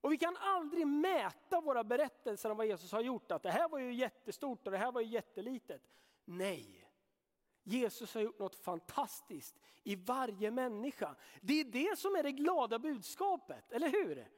Och 0.01 0.11
vi 0.11 0.17
kan 0.17 0.37
aldrig 0.37 0.87
mäta 0.87 1.61
våra 1.61 1.83
berättelser 1.83 2.49
om 2.49 2.57
vad 2.57 2.67
Jesus 2.67 2.91
har 2.91 3.01
gjort, 3.01 3.31
att 3.31 3.43
det 3.43 3.51
här 3.51 3.69
var 3.69 3.79
ju 3.79 3.93
jättestort 3.93 4.65
och 4.67 4.71
det 4.71 4.77
här 4.77 4.91
var 4.91 5.01
ju 5.01 5.07
jättelitet. 5.07 5.81
Nej, 6.25 6.91
Jesus 7.63 8.13
har 8.13 8.21
gjort 8.21 8.39
något 8.39 8.55
fantastiskt 8.55 9.59
i 9.83 9.95
varje 9.95 10.51
människa. 10.51 11.15
Det 11.41 11.59
är 11.59 11.65
det 11.65 11.99
som 11.99 12.15
är 12.15 12.23
det 12.23 12.31
glada 12.31 12.79
budskapet, 12.79 13.71
eller 13.71 13.89
hur? 13.89 14.29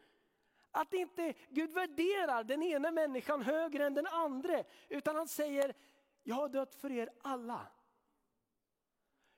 Att 0.76 0.94
inte 0.94 1.34
Gud 1.50 1.72
värderar 1.72 2.44
den 2.44 2.64
ena 2.64 2.92
människan 2.92 3.42
högre 3.42 3.86
än 3.86 3.94
den 3.94 4.08
andra, 4.08 4.64
utan 4.90 5.16
han 5.16 5.28
säger, 5.28 5.74
jag 6.24 6.36
har 6.36 6.50
dött 6.50 6.76
för 6.76 6.92
er 6.92 7.10
alla. 7.22 7.68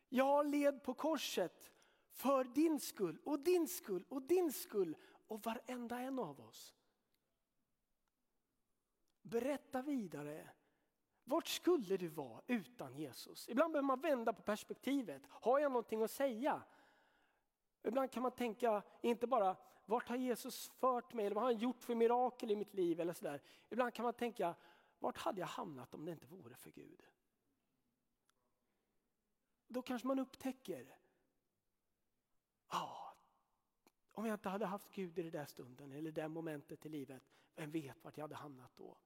Jag 0.10 0.48
led 0.48 0.84
på 0.84 0.94
korset 0.94 1.72
för 2.12 2.44
din 2.44 2.80
skull 2.80 3.20
och 3.24 3.40
din 3.40 3.68
skull 3.68 4.06
och 4.10 4.22
din 4.22 4.52
skull 4.52 4.98
och 5.28 5.44
varenda 5.44 6.00
en 6.00 6.20
av 6.20 6.40
oss. 6.40 6.76
Berätta 9.22 9.82
vidare. 9.82 10.50
Vart 11.24 11.48
skulle 11.48 11.98
du 11.98 12.08
vara 12.08 12.42
utan 12.48 12.96
Jesus? 12.96 13.50
Ibland 13.50 13.74
behöver 13.74 13.88
man 13.88 14.02
vända 14.02 14.34
på 14.34 14.42
perspektivet. 14.42 15.22
Har 15.30 15.60
jag 15.60 15.72
någonting 15.72 16.04
att 16.04 16.12
säga? 16.12 16.64
Ibland 17.84 18.12
kan 18.12 18.24
man 18.24 18.32
tänka, 18.32 18.84
inte 19.02 19.28
bara 19.28 19.56
vart 19.86 20.10
har 20.10 20.16
Jesus 20.16 20.70
fört 20.70 21.14
mig 21.14 21.26
eller 21.26 21.36
vad 21.36 21.44
har 21.44 21.52
han 21.52 21.62
gjort 21.62 21.84
för 21.84 21.96
mirakel 21.96 22.52
i 22.52 22.56
mitt 22.56 22.74
liv 22.74 23.00
eller 23.00 23.14
sådär. 23.14 23.42
Ibland 23.70 23.94
kan 23.94 24.04
man 24.04 24.14
tänka, 24.14 24.56
vart 25.00 25.18
hade 25.18 25.40
jag 25.40 25.48
hamnat 25.48 25.94
om 25.94 26.06
det 26.06 26.12
inte 26.12 26.28
vore 26.28 26.56
för 26.56 26.72
Gud? 26.72 27.06
Då 29.68 29.82
kanske 29.82 30.08
man 30.08 30.20
upptäcker, 30.20 30.98
ja, 32.70 33.16
om 34.12 34.26
jag 34.26 34.34
inte 34.34 34.50
hade 34.50 34.66
haft 34.66 34.92
Gud 34.92 35.20
i 35.20 35.22
den 35.22 35.32
där 35.32 35.46
stunden 35.46 35.92
eller 35.92 36.12
det 36.12 36.22
där 36.22 36.28
momentet 36.28 36.86
i 36.86 36.90
livet, 36.90 37.24
vem 37.56 37.72
vet 37.72 38.04
vart 38.04 38.18
jag 38.18 38.24
hade 38.24 38.36
hamnat 38.36 38.72
då? 38.76 38.98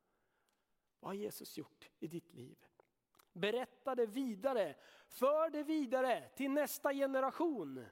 Vad 1.00 1.10
har 1.10 1.13
Jesus 1.13 1.58
gjort 1.58 1.89
i 2.00 2.08
ditt 2.08 2.34
liv? 2.34 2.65
Berätta 3.34 3.96
det 3.96 4.06
vidare, 4.06 4.76
för 5.08 5.50
det 5.50 5.63
vidare 5.63 6.30
till 6.30 6.52
nästa 6.52 6.94
generation. 6.94 7.86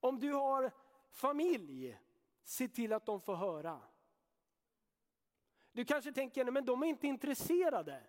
Om 0.00 0.20
du 0.20 0.32
har 0.32 0.72
familj, 1.16 1.98
se 2.42 2.68
till 2.68 2.92
att 2.92 3.06
de 3.06 3.20
får 3.20 3.36
höra. 3.36 3.82
Du 5.72 5.84
kanske 5.84 6.12
tänker, 6.12 6.50
men 6.50 6.64
de 6.64 6.82
är 6.82 6.86
inte 6.86 7.06
intresserade. 7.06 8.02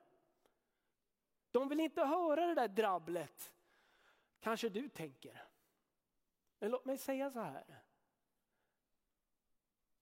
De 1.51 1.69
vill 1.69 1.79
inte 1.79 2.03
höra 2.03 2.47
det 2.47 2.55
där 2.55 2.67
drabblet. 2.67 3.53
Kanske 4.39 4.69
du 4.69 4.89
tänker. 4.89 5.47
Men 6.59 6.71
låt 6.71 6.85
mig 6.85 6.97
säga 6.97 7.31
så 7.31 7.39
här. 7.39 7.83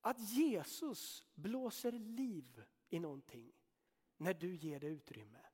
Att 0.00 0.18
Jesus 0.18 1.26
blåser 1.34 1.92
liv 1.92 2.64
i 2.88 2.98
någonting 2.98 3.52
när 4.16 4.34
du 4.34 4.54
ger 4.54 4.80
det 4.80 4.86
utrymme. 4.86 5.46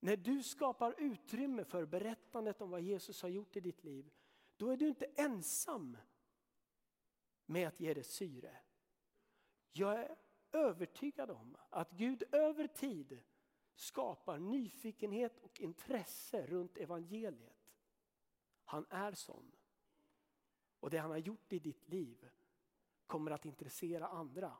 När 0.00 0.16
du 0.16 0.42
skapar 0.42 0.94
utrymme 0.98 1.64
för 1.64 1.86
berättandet 1.86 2.60
om 2.60 2.70
vad 2.70 2.80
Jesus 2.80 3.22
har 3.22 3.28
gjort 3.28 3.56
i 3.56 3.60
ditt 3.60 3.84
liv, 3.84 4.10
då 4.62 4.68
är 4.68 4.76
du 4.76 4.88
inte 4.88 5.06
ensam 5.14 5.96
med 7.46 7.68
att 7.68 7.80
ge 7.80 7.94
det 7.94 8.02
syre. 8.02 8.56
Jag 9.72 10.00
är 10.00 10.16
övertygad 10.52 11.30
om 11.30 11.56
att 11.70 11.90
Gud 11.90 12.22
över 12.32 12.66
tid 12.66 13.22
skapar 13.74 14.38
nyfikenhet 14.38 15.38
och 15.38 15.60
intresse 15.60 16.46
runt 16.46 16.78
evangeliet. 16.78 17.72
Han 18.64 18.86
är 18.90 19.12
sån. 19.12 19.52
Och 20.80 20.90
det 20.90 20.98
han 20.98 21.10
har 21.10 21.18
gjort 21.18 21.52
i 21.52 21.58
ditt 21.58 21.88
liv 21.88 22.30
kommer 23.06 23.30
att 23.30 23.44
intressera 23.44 24.08
andra. 24.08 24.56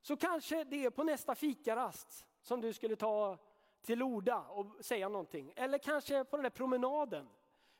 Så 0.00 0.16
kanske 0.16 0.64
det 0.64 0.84
är 0.84 0.90
på 0.90 1.04
nästa 1.04 1.34
fikarast 1.34 2.26
som 2.40 2.60
du 2.60 2.72
skulle 2.72 2.96
ta 2.96 3.38
till 3.80 4.02
orda 4.02 4.48
och 4.48 4.84
säga 4.84 5.08
någonting. 5.08 5.52
Eller 5.56 5.78
kanske 5.78 6.24
på 6.24 6.36
den 6.36 6.42
där 6.42 6.50
promenaden, 6.50 7.28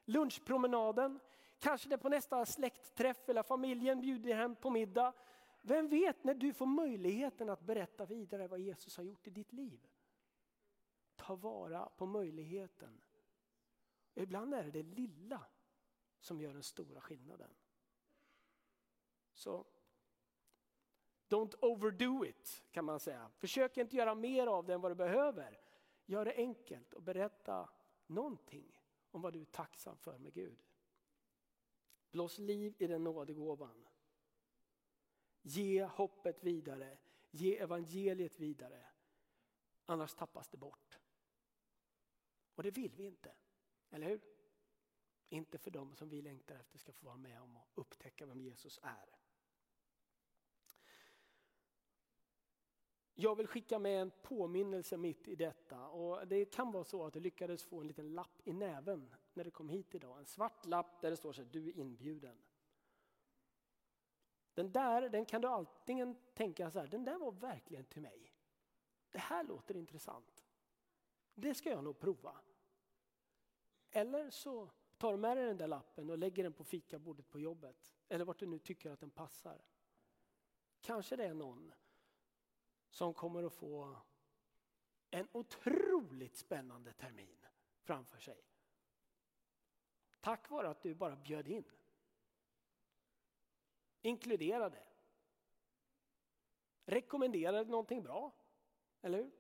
lunchpromenaden. 0.05 1.21
Kanske 1.59 1.89
det 1.89 1.99
på 1.99 2.09
nästa 2.09 2.47
släktträff 2.47 3.29
eller 3.29 3.43
familjen 3.43 4.01
bjuder 4.01 4.35
hem 4.35 4.57
på 4.57 4.71
middag. 4.71 5.13
Vem 5.63 5.89
vet 5.89 6.25
när 6.25 6.35
du 6.35 6.53
får 6.53 6.67
möjligheten 6.67 7.49
att 7.49 7.61
berätta 7.61 8.07
vidare 8.07 8.49
vad 8.49 8.61
Jesus 8.61 8.97
har 8.97 9.05
gjort 9.05 9.27
i 9.27 9.31
ditt 9.31 9.53
liv. 9.53 9.89
Ta 11.17 11.35
vara 11.35 11.89
på 11.97 12.07
möjligheten. 12.07 13.01
Ibland 14.15 14.55
är 14.55 14.65
det 14.65 14.71
det 14.71 14.83
lilla 14.83 15.45
som 16.21 16.41
gör 16.41 16.53
den 16.53 16.63
stora 16.63 17.01
skillnaden. 17.01 17.51
Så 19.33 19.67
don't 21.29 21.55
overdo 21.61 22.27
it 22.27 22.65
kan 22.71 22.85
man 22.85 23.01
säga. 23.01 23.31
Försök 23.37 23.77
inte 23.77 23.97
göra 23.97 24.15
mer 24.15 24.47
av 24.47 24.67
det 24.67 24.75
än 24.75 24.81
vad 24.81 24.91
du 24.91 24.95
behöver. 24.95 25.61
Gör 26.07 26.25
det 26.25 26.35
enkelt 26.35 26.95
och 26.95 27.03
berätta 27.03 27.69
någonting 28.07 28.82
om 29.13 29.23
vad 29.23 29.33
du 29.33 29.41
är 29.41 29.45
tacksam 29.45 29.97
för 29.97 30.19
med 30.19 30.35
Gud. 30.35 30.63
Blås 32.11 32.39
liv 32.39 32.75
i 32.79 32.87
den 32.87 33.05
nådegåvan. 33.05 33.89
Ge 35.43 35.85
hoppet 35.85 36.45
vidare, 36.45 36.99
ge 37.31 37.59
evangeliet 37.59 38.41
vidare. 38.41 38.87
Annars 39.87 40.15
tappas 40.15 40.49
det 40.49 40.57
bort. 40.57 41.01
Och 42.55 42.63
det 42.63 42.71
vill 42.71 42.95
vi 42.95 43.05
inte, 43.05 43.35
eller 43.91 44.09
hur? 44.09 44.21
Inte 45.29 45.59
för 45.59 45.71
dem 45.71 45.95
som 45.95 46.09
vi 46.09 46.23
längtar 46.23 46.55
efter 46.55 46.79
ska 46.79 46.93
få 46.93 47.07
vara 47.07 47.17
med 47.17 47.43
om 47.43 47.57
att 47.57 47.71
upptäcka 47.75 48.27
vem 48.27 48.41
Jesus 48.41 48.81
är. 48.83 49.22
Jag 53.15 53.37
vill 53.37 53.47
skicka 53.47 53.79
med 53.79 54.03
en 54.03 54.11
påminnelse 54.23 54.97
mitt 54.97 55.29
i 55.29 55.35
detta. 55.35 55.89
Och 55.89 56.29
det 56.29 56.45
kan 56.45 56.73
vara 56.73 56.85
så 56.85 57.07
att 57.07 57.13
du 57.13 57.21
lyckades 57.21 57.65
få 57.65 57.81
en 57.81 57.87
liten 57.87 58.15
lapp 58.15 58.41
i 58.45 58.53
näven 58.53 59.15
när 59.35 59.45
du 59.45 59.51
kom 59.51 59.69
hit 59.69 59.95
idag. 59.95 60.19
En 60.19 60.27
svart 60.27 60.67
lapp 60.67 61.01
där 61.01 61.11
det 61.11 61.17
står 61.17 61.33
så 61.33 61.43
här, 61.43 61.49
du 61.53 61.69
är 61.69 61.77
inbjuden. 61.77 62.43
Den 64.55 64.73
där 64.73 65.09
den 65.09 65.25
kan 65.25 65.41
du 65.41 65.49
antingen 65.49 66.17
tänka 66.35 66.71
så 66.71 66.79
här, 66.79 66.87
den 66.87 67.05
där 67.05 67.19
var 67.19 67.33
verkligen 67.33 67.85
till 67.85 68.03
mig. 68.03 68.33
Det 69.11 69.19
här 69.19 69.45
låter 69.45 69.77
intressant. 69.77 70.47
Det 71.35 71.55
ska 71.55 71.71
jag 71.71 71.85
nog 71.85 71.99
prova. 71.99 72.37
Eller 73.91 74.31
så 74.31 74.71
tar 74.99 75.13
du 75.13 75.19
med 75.19 75.37
dig 75.37 75.47
den 75.47 75.57
där 75.57 75.69
lappen 75.69 76.11
och 76.11 76.19
lägger 76.19 76.43
den 76.43 76.53
på 76.53 76.65
fikabordet 76.65 77.31
på 77.31 77.41
jobbet. 77.41 77.95
Eller 78.09 78.25
vart 78.25 78.39
du 78.39 78.47
nu 78.47 78.59
tycker 78.59 78.91
att 78.91 79.01
den 79.01 79.11
passar. 79.11 79.65
Kanske 80.81 81.17
det 81.17 81.25
är 81.25 81.35
någon 81.35 81.73
som 82.93 83.15
kommer 83.15 83.43
att 83.43 83.53
få 83.53 83.97
en 85.11 85.29
otroligt 85.33 86.37
spännande 86.37 86.93
termin 86.93 87.47
framför 87.83 88.19
sig. 88.19 88.45
Tack 90.21 90.51
vare 90.51 90.69
att 90.69 90.83
du 90.83 90.95
bara 90.95 91.17
bjöd 91.17 91.49
in. 91.49 91.65
Inkluderade. 94.03 94.85
Rekommenderade 96.85 97.71
någonting 97.71 98.03
bra. 98.03 98.33
Eller 99.03 99.19
hur? 99.19 99.31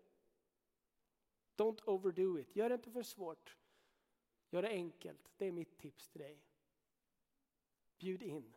Don't 1.57 1.85
overdo 1.85 2.38
it. 2.38 2.57
Gör 2.57 2.69
det 2.69 2.75
inte 2.75 2.91
för 2.91 3.03
svårt. 3.03 3.57
Gör 4.51 4.62
det 4.62 4.69
enkelt. 4.69 5.33
Det 5.37 5.47
är 5.47 5.53
mitt 5.53 5.79
tips 5.79 6.09
till 6.09 6.21
dig. 6.21 6.45
Bjud 7.99 8.23
in. 8.23 8.57